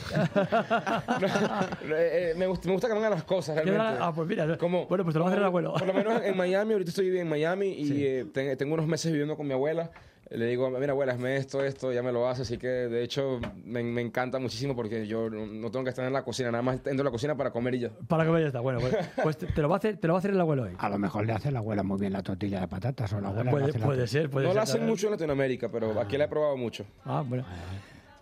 [1.87, 3.97] No, eh, eh, me, gusta, me gusta que me hagan las cosas realmente.
[3.99, 5.73] ah, pues mira, Como, bueno, pues te lo va a hacer el abuelo.
[5.73, 9.11] Por lo menos en Miami, ahorita estoy en Miami y eh, ten- tengo unos meses
[9.11, 9.91] viviendo con mi abuela.
[10.33, 13.39] Le digo, mira abuela, hazme esto, esto, ya me lo hace, así que de hecho
[13.65, 16.61] me, me encanta muchísimo porque yo no, no tengo que estar en la cocina, nada
[16.61, 17.89] más entro a la cocina para comer y ya.
[18.07, 18.61] Para que ya está.
[18.61, 20.39] Bueno, pues, pues te, te lo va a hacer, te lo va a hacer el
[20.39, 20.71] abuelo hoy.
[20.77, 23.27] A lo mejor le hace la abuela muy bien la tortilla de patatas o la
[23.27, 24.55] abuela Puede, hace la puede ser, puede no ser.
[24.55, 24.89] la hacen también.
[24.91, 26.85] mucho en Latinoamérica, pero aquí la he probado mucho.
[27.03, 27.43] Ah, bueno.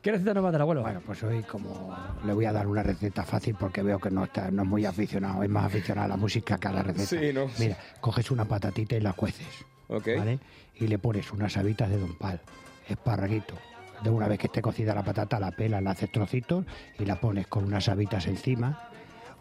[0.01, 0.81] ¿Qué receta nos va a dar, abuelo?
[0.81, 1.95] Bueno, pues hoy como
[2.25, 4.85] le voy a dar una receta fácil porque veo que no está, no es muy
[4.85, 7.21] aficionado, es más aficionado a la música que a la receta.
[7.21, 7.47] Sí, ¿no?
[7.59, 9.45] Mira, coges una patatita y la cueces,
[9.89, 10.07] Ok.
[10.17, 10.39] ¿vale?
[10.79, 12.39] Y le pones unas habitas de don pal,
[12.87, 13.55] esparraguito.
[14.03, 16.65] De una vez que esté cocida la patata, la pelas, la haces trocitos
[16.97, 18.89] y la pones con unas habitas encima,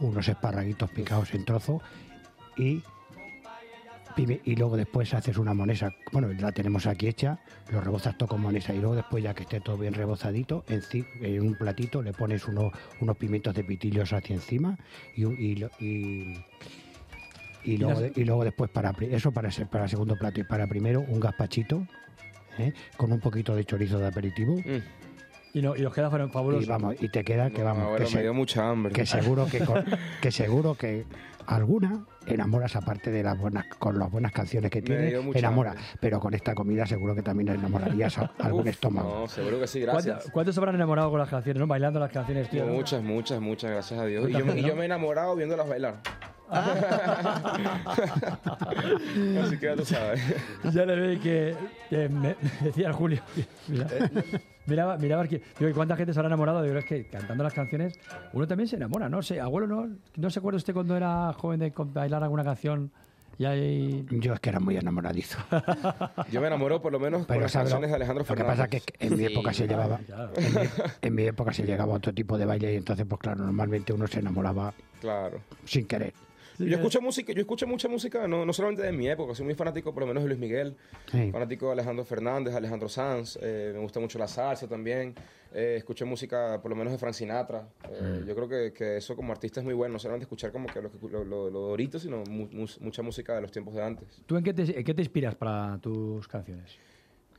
[0.00, 1.80] unos esparraguitos picados en trozo
[2.56, 2.82] y
[4.16, 7.38] y luego después haces una monesa, bueno, la tenemos aquí hecha,
[7.70, 11.06] lo rebozas todo con monesa y luego después ya que esté todo bien rebozadito, enci-
[11.22, 14.76] en un platito le pones unos, unos pimientos de pitillos hacia encima
[15.14, 15.64] y, y,
[17.64, 20.66] y luego, y luego después para eso para ser para el segundo plato y para
[20.66, 21.86] primero un gazpachito
[22.58, 22.72] ¿eh?
[22.96, 24.56] con un poquito de chorizo de aperitivo
[25.54, 26.62] Y, no, y nos queda fabuloso.
[26.62, 28.92] y vamos y te queda que No, vamos abuelo, que, me se- dio mucha hambre.
[28.92, 29.84] que seguro que con-
[30.20, 31.04] que seguro que
[31.46, 35.84] alguna enamoras aparte de las buenas con las buenas canciones que tiene enamora hambre.
[35.98, 39.66] pero con esta comida seguro que también enamorarías a algún Uf, estómago No, seguro que
[39.66, 40.30] sí, ¿Cuánto- gracias.
[40.30, 41.66] ¿Cuántos se habrán enamorado con las canciones, no?
[41.66, 42.66] Bailando las canciones, tío.
[42.66, 44.28] Muchas, muchas, muchas, gracias a Dios.
[44.28, 45.94] Y ¿Cuánta yo, me- y yo me he enamorado viéndolas bailar.
[49.42, 50.20] Así que ya tú sabes.
[50.72, 51.54] Ya le ve que,
[51.90, 53.20] que me, me decía el Julio.
[53.68, 53.86] Mira,
[54.66, 55.42] miraba, miraba que.
[55.58, 56.62] Digo, ¿y cuánta gente se habrá enamorado?
[56.62, 57.98] Digo, es que cantando las canciones,
[58.32, 59.22] uno también se enamora, ¿no?
[59.22, 59.88] sé, abuelo, ¿no?
[60.16, 62.90] ¿No se acuerda usted cuando era joven de bailar alguna canción?
[63.40, 64.04] Y ahí.
[64.10, 65.38] yo es que era muy enamoradizo
[66.32, 68.34] Yo me enamoro por lo menos pero las ¿sabes lo- canciones de Alejandro lo que
[68.34, 68.56] Fernández.
[68.56, 70.32] pasa que en mi época se llevaba Claro.
[70.34, 70.60] en mi,
[71.02, 73.92] en mi época se llegaba a otro tipo de baile y entonces pues claro normalmente
[73.92, 75.38] uno se enamoraba Claro.
[75.64, 76.14] sin querer
[76.58, 79.54] Yo escucho música, yo escucho mucha música, no, no solamente de mi época, soy muy
[79.54, 80.74] fanático por lo menos de Luis Miguel,
[81.10, 81.30] Sí.
[81.30, 85.14] fanático de Alejandro Fernández, Alejandro Sanz, eh, me gusta mucho la salsa también.
[85.50, 87.66] eh, escuché música, por lo menos de Frank Sinatra.
[87.90, 88.26] Eh, Mm.
[88.26, 90.82] Yo creo que, que eso como artista es muy bueno, no solamente escuchar como que
[90.82, 93.82] lo, lo, lo- lo de ahorita, sino mu- mu- mucha música de los tiempos de
[93.82, 94.20] antes.
[94.26, 96.76] ¿Tú en qué te, en qué te inspiras para tus canciones?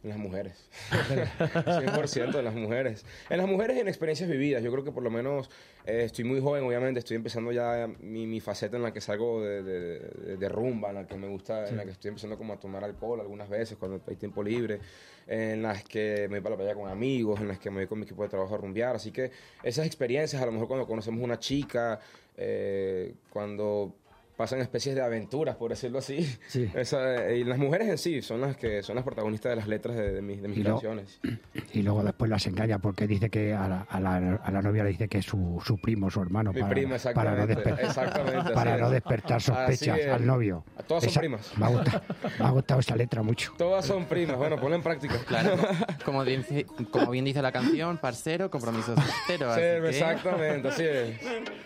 [0.02, 0.70] En las mujeres.
[0.92, 3.06] 100% en las mujeres.
[3.30, 4.64] En las mujeres y en experiencias vividas.
[4.64, 5.50] Yo creo que por lo menos
[5.86, 7.00] eh, estoy muy joven, obviamente.
[7.00, 10.90] Estoy empezando ya mi, mi faceta en la que salgo de, de- de- de rumba,
[10.90, 11.72] en la que me gusta, Sí.
[11.72, 14.80] en la que estoy empezando como a tomar alcohol algunas veces cuando hay tiempo libre.
[15.28, 17.88] En las que me voy para la playa con amigos, en las que me voy
[17.88, 18.96] con mi equipo de trabajo a rumbear.
[18.96, 19.32] Así que
[19.64, 22.00] esas experiencias, a lo mejor cuando conocemos una chica,
[22.38, 23.94] eh, cuando
[24.40, 26.24] pasan especies de aventuras, por decirlo así.
[26.48, 26.72] Sí.
[26.76, 29.98] Esa- y las mujeres en sí son las que son las protagonistas de las letras
[29.98, 31.20] de, de mis, de mis Y canciones.
[31.74, 34.84] Y luego después las engaña porque dice que a la, a la- a la novia
[34.86, 36.54] le dice que es su, su primo, su hermano.
[36.54, 38.92] Mi para, prima, para no, desper- exactamente, para no es.
[38.94, 40.64] despertar sospechas al novio.
[40.88, 41.52] Todas son Esa- primas.
[41.58, 42.02] Me ha, gustado,
[42.40, 43.54] me ha gustado esa letra mucho.
[43.58, 44.38] Todas son primas.
[44.38, 45.16] Bueno, ponla en práctica.
[45.28, 45.58] Claro,
[46.06, 48.96] como, dice- como bien dice la canción, parcero, compromiso
[49.28, 49.48] cero.
[49.54, 51.20] Sí, así que- exactamente, así es.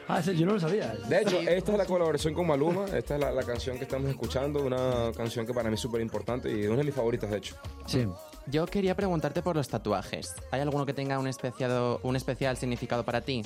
[0.08, 0.94] Ah, sí, yo no lo sabía.
[1.08, 2.98] De hecho, esta es la colaboración con Maluma.
[2.98, 4.64] Esta es la, la canción que estamos escuchando.
[4.64, 7.56] Una canción que para mí es súper importante y una de mis favoritas, de hecho.
[7.86, 8.08] Sí.
[8.48, 10.34] Yo quería preguntarte por los tatuajes.
[10.52, 13.44] ¿Hay alguno que tenga un, especiado, un especial significado para ti?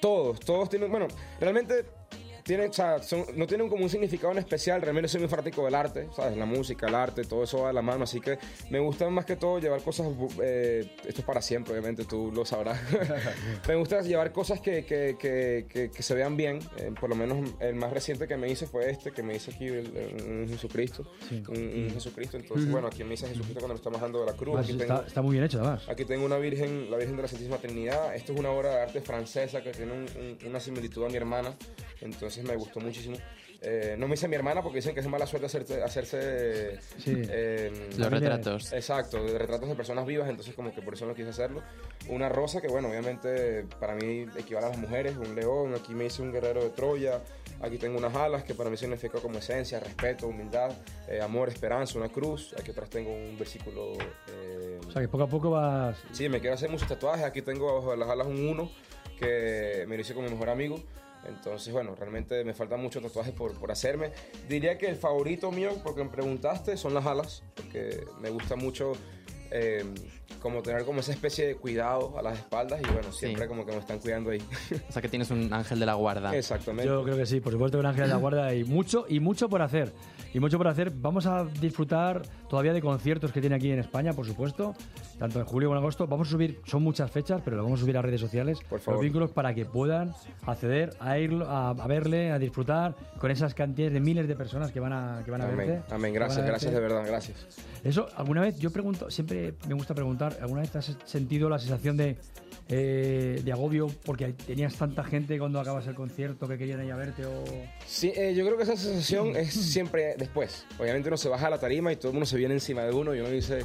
[0.00, 1.08] Todos, todos tienen, bueno,
[1.40, 1.84] realmente
[2.48, 5.64] tienen, o sea, son- no tienen como un significado en especial, realmente soy muy fanático
[5.66, 6.36] del arte, ¿sabes?
[6.36, 8.38] La música, el arte, todo eso va de la mano, así que
[8.70, 10.08] me gusta más que todo llevar cosas,
[10.42, 12.80] eh, esto es para siempre, obviamente, tú lo sabrás.
[13.68, 17.50] me gusta llevar cosas que, que, que, que- se vean bien, eh, por lo menos
[17.60, 20.48] el más reciente que me hice fue este, que me hice aquí el- el- un
[20.48, 21.42] Jesucristo, Sí.
[21.48, 22.72] un, un Jesucristo, entonces, Ujú.
[22.72, 24.78] bueno, aquí me hice Jesucristo cuando lo está bajando de la cruz, Ah, aquí sí,
[24.78, 25.86] tengo- está, está muy bien hecho, además.
[25.88, 28.14] Aquí tengo una Virgen, la Virgen de la Santísima Trinidad.
[28.14, 30.06] Esto es una obra de arte francesa que tiene un-
[30.42, 31.52] un- una similitud a mi hermana.
[32.00, 33.16] Entonces me gustó muchísimo.
[33.60, 35.82] Eh, no me hice mi hermana porque dicen que es mala suerte hacerse...
[35.82, 37.12] hacerse Sí.
[37.28, 38.72] eh, Los retratos.
[38.72, 40.28] Exacto, de retratos de personas vivas.
[40.28, 41.62] Entonces como que por eso no quise hacerlo.
[42.08, 45.16] Una rosa que bueno, obviamente para mí equivale a las mujeres.
[45.16, 45.74] Un león.
[45.74, 47.20] Aquí me hice un guerrero de Troya.
[47.60, 50.70] Aquí tengo unas alas que para mí significan como esencia, respeto, humildad,
[51.08, 52.54] eh, amor, esperanza, una cruz.
[52.56, 53.94] Aquí atrás tengo un versículo...
[54.28, 55.96] eh, O sea, que poco a poco vas...
[56.12, 57.24] Sí, me quiero hacer muchos tatuajes.
[57.24, 58.70] Aquí tengo abajo de las alas un 1
[59.18, 60.78] que me lo hice con mi mejor amigo.
[61.26, 64.12] Entonces, bueno, realmente me faltan muchos tatuajes por, por hacerme.
[64.48, 68.92] Diría que el favorito mío, porque me preguntaste, son las alas, porque me gusta mucho
[69.50, 69.84] eh,
[70.42, 73.72] como tener como esa especie de cuidado a las espaldas y bueno, siempre como que
[73.72, 74.42] me están cuidando ahí.
[74.88, 76.36] O sea, que tienes un ángel de la guarda.
[76.36, 76.86] Exactamente.
[76.86, 79.20] Yo creo que sí, por supuesto que un ángel de la guarda y mucho, y
[79.20, 79.92] mucho por hacer.
[80.32, 80.90] Y mucho por hacer.
[80.90, 84.74] Vamos a disfrutar todavía de conciertos que tiene aquí en España, por supuesto,
[85.18, 86.06] tanto en julio como en agosto.
[86.06, 88.80] Vamos a subir, son muchas fechas, pero lo vamos a subir a redes sociales, Por
[88.80, 88.96] favor.
[88.98, 90.14] los vínculos para que puedan
[90.46, 94.70] acceder a ir a, a verle, a disfrutar con esas cantidades de miles de personas
[94.72, 95.94] que van a, que van a Amén, verte.
[95.94, 97.46] amén, gracias, gracias de verdad, gracias.
[97.84, 101.96] Eso, alguna vez, yo pregunto, siempre me gusta preguntar, ¿alguna vez has sentido la sensación
[101.96, 102.16] de,
[102.68, 106.96] eh, de agobio porque tenías tanta gente cuando acabas el concierto que querían ir a
[106.96, 107.44] verte o...
[107.86, 110.66] Sí, eh, yo creo que esa sensación es siempre después.
[110.78, 112.92] Obviamente uno se baja a la tarima y todo el mundo se viene encima de
[112.92, 113.64] uno y uno dice...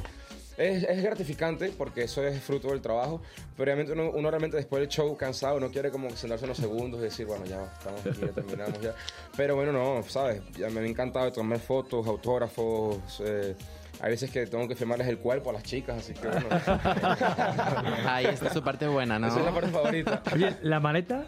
[0.56, 3.20] Es, es gratificante porque eso es fruto del trabajo,
[3.56, 7.00] pero obviamente uno, uno realmente después del show cansado no quiere como sentarse unos segundos
[7.00, 8.94] y decir, bueno, ya estamos aquí, ya terminamos ya.
[9.36, 10.42] Pero bueno, no, ¿sabes?
[10.56, 12.98] Ya me ha encantado tomar fotos, autógrafos.
[13.24, 13.56] eh,
[14.00, 16.46] hay veces que tengo que firmarles el cuerpo a las chicas, así que bueno.
[18.06, 19.28] Ahí está su parte buena, ¿no?
[19.28, 20.22] Esa es la parte favorita.
[20.34, 21.24] Oye, la maleta,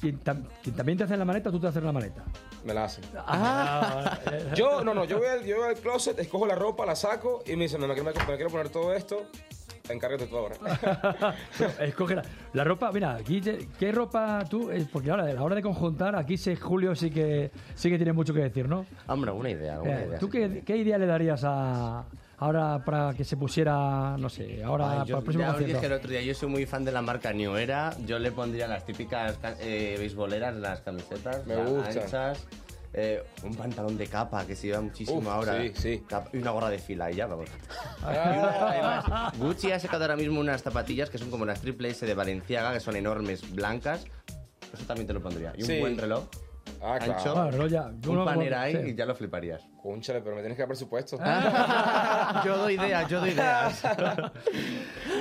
[0.00, 2.22] ¿quién, tam- quién también te hace la maleta o tú te haces la maleta?
[2.64, 3.04] Me la hacen.
[3.16, 4.18] Ah,
[4.54, 7.42] Yo, no, no, yo voy, al, yo voy al closet, escojo la ropa, la saco
[7.46, 9.26] y me dicen, no, me, quiero- me quiero poner todo esto,
[9.88, 10.54] encárgate tú ahora.
[11.80, 14.70] Escoge la, la ropa, mira, aquí, te- ¿qué ropa tú?
[14.92, 18.12] Porque ahora, a la hora de conjuntar, aquí se, Julio sí que, sí que tiene
[18.12, 18.86] mucho que decir, ¿no?
[19.08, 20.18] Hombre, una idea, una Eh, idea.
[20.20, 22.04] ¿Tú qué, qué idea le darías a
[22.44, 25.58] ahora para que se pusiera, no sé, ahora Ay, para yo el próximo ya os
[25.64, 27.94] dije el otro día, yo soy muy fan de la marca New Era.
[28.06, 31.88] Yo le pondría las típicas ca- eh, beisboleras, las camisetas Me la- gusta.
[32.02, 32.46] anchas.
[32.94, 35.56] eh, un pantalón de capa que se lleva muchísimo Uf, ahora.
[35.62, 36.02] sí, sí.
[36.34, 37.48] Y una gorra de fila y ya, vamos.
[38.02, 41.88] Y una- además, Gucci ha sacado ahora mismo unas zapatillas que son como las triple
[41.88, 44.04] S de Valenciaga, que son enormes, blancas.
[44.74, 45.54] Eso también te lo pondría.
[45.56, 45.80] Y un Sí.
[45.80, 46.24] buen reloj.
[46.84, 47.12] Ah, claro.
[47.14, 47.82] Ancho, Ah, reloj ya.
[47.86, 48.90] un Uno- panera ahí sí.
[48.90, 49.66] y ya lo fliparías.
[49.82, 51.16] Cónchale, pero me tienes que dar presupuesto.
[52.44, 53.82] yo doy ideas, yo doy ideas.
[53.84, 53.92] La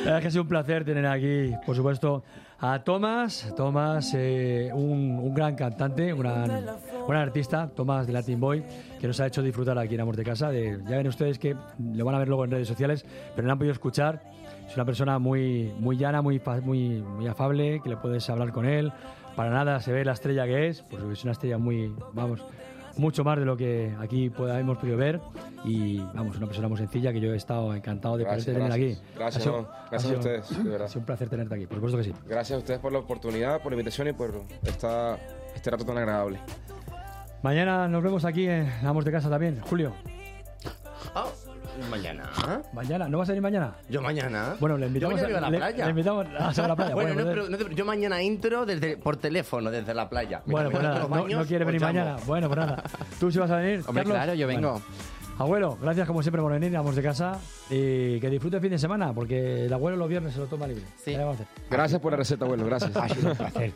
[0.06, 2.24] verdad es que ha sido un placer tener aquí, por supuesto,
[2.60, 3.54] a Tomás.
[3.56, 8.64] Tomás, eh, un, un gran cantante, un gran, un gran artista, Tomás de Latin Boy,
[9.00, 10.50] que nos ha hecho disfrutar aquí en Amor de Casa.
[10.50, 13.06] De- ya ven ustedes que lo van a ver luego en redes sociales,
[13.36, 14.22] pero no han podido escuchar.
[14.68, 18.66] Es una persona muy, muy llana, muy, muy, muy afable, que le puedes hablar con
[18.66, 18.92] él.
[19.36, 22.44] Para nada se ve la estrella que es, pues es una estrella muy, vamos,
[22.98, 25.20] mucho más de lo que aquí hemos podido ver.
[25.64, 28.80] Y vamos, una persona muy sencilla que yo he estado encantado de Gracias, poderte tener
[28.80, 29.00] gracias.
[29.00, 29.18] aquí.
[29.18, 30.86] Gracias, sido- no, gracias a ustedes, de verdad.
[30.86, 32.14] Ha sido un placer tenerte aquí, por supuesto que sí.
[32.28, 35.18] Gracias a ustedes por la oportunidad, por la invitación y por esta,
[35.56, 36.40] este rato tan agradable.
[37.44, 39.94] Mañana nos vemos aquí en Amos de Casa también, Julio.
[41.16, 41.26] Ah,
[41.90, 42.30] mañana.
[42.74, 43.74] Mañana, ¿no vas a venir mañana?
[43.90, 44.56] Yo mañana.
[44.60, 45.84] Bueno, le Yo invitamos mañana a, a la le- playa.
[45.86, 46.94] le invitamos a la playa.
[46.96, 50.42] Bueno, Bueno, no, pero no te- yo mañana intro desde, por teléfono desde la playa.
[50.46, 52.18] Bueno, pues nada, no, no quiere venir mañana.
[52.26, 52.84] Bueno, pues nada.
[53.20, 53.80] ¿Tú sí vas a venir?
[53.88, 54.16] Hombre, Carlos?
[54.18, 54.72] claro, yo vengo.
[54.72, 54.86] Bueno.
[55.40, 58.78] Abuelo, gracias como siempre por venir, vamos de casa y que disfrute el fin de
[58.78, 60.84] semana, porque el abuelo los viernes se lo toma libre.
[61.04, 61.48] ¿Qué le vamos a hacer?
[61.70, 62.96] Gracias por la receta, abuelo, gracias.
[62.96, 63.72] Ha sido un placer.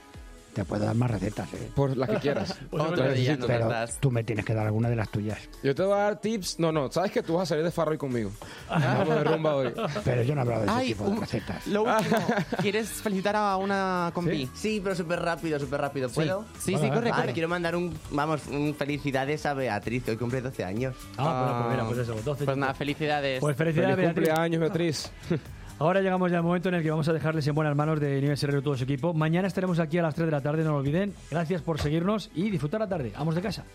[0.55, 1.69] Te puedo dar más recetas, ¿eh?
[1.75, 2.57] Por las que quieras.
[2.71, 5.37] Otro día Pero tú me tienes que dar alguna de las tuyas.
[5.61, 6.59] Yo te voy a dar tips.
[6.59, 8.31] No, no, sabes que tú vas a salir de farro hoy conmigo.
[8.69, 9.73] Vamos de rumba hoy.
[10.05, 11.67] Pero yo no he hablado de ese Ay, tipo de un- recetas.
[11.67, 12.17] Lo último,
[12.61, 14.49] ¿quieres felicitar a una compi?
[14.53, 16.07] Sí, pero súper rápido, súper rápido.
[16.09, 16.45] ¿Puedo?
[16.57, 17.33] Sí, sí, corre, Vale, corre.
[17.33, 20.95] quiero mandar un, vamos, un felicidades a Beatriz, que hoy cumple 12 años.
[21.17, 23.41] Ah, bueno, pues mira, pues eso, 12 Pues nada, felicidades.
[23.41, 24.27] Pues felicidades, Feliz Beatriz.
[24.29, 25.11] cumpleaños, Beatriz.
[25.77, 28.21] Ahora llegamos ya al momento en el que vamos a dejarles en buenas manos de
[28.21, 29.13] Nieves Herrero y todo su equipo.
[29.13, 31.13] Mañana estaremos aquí a las 3 de la tarde, no lo olviden.
[31.29, 33.11] Gracias por seguirnos y disfrutar la tarde.
[33.17, 33.65] Vamos de casa.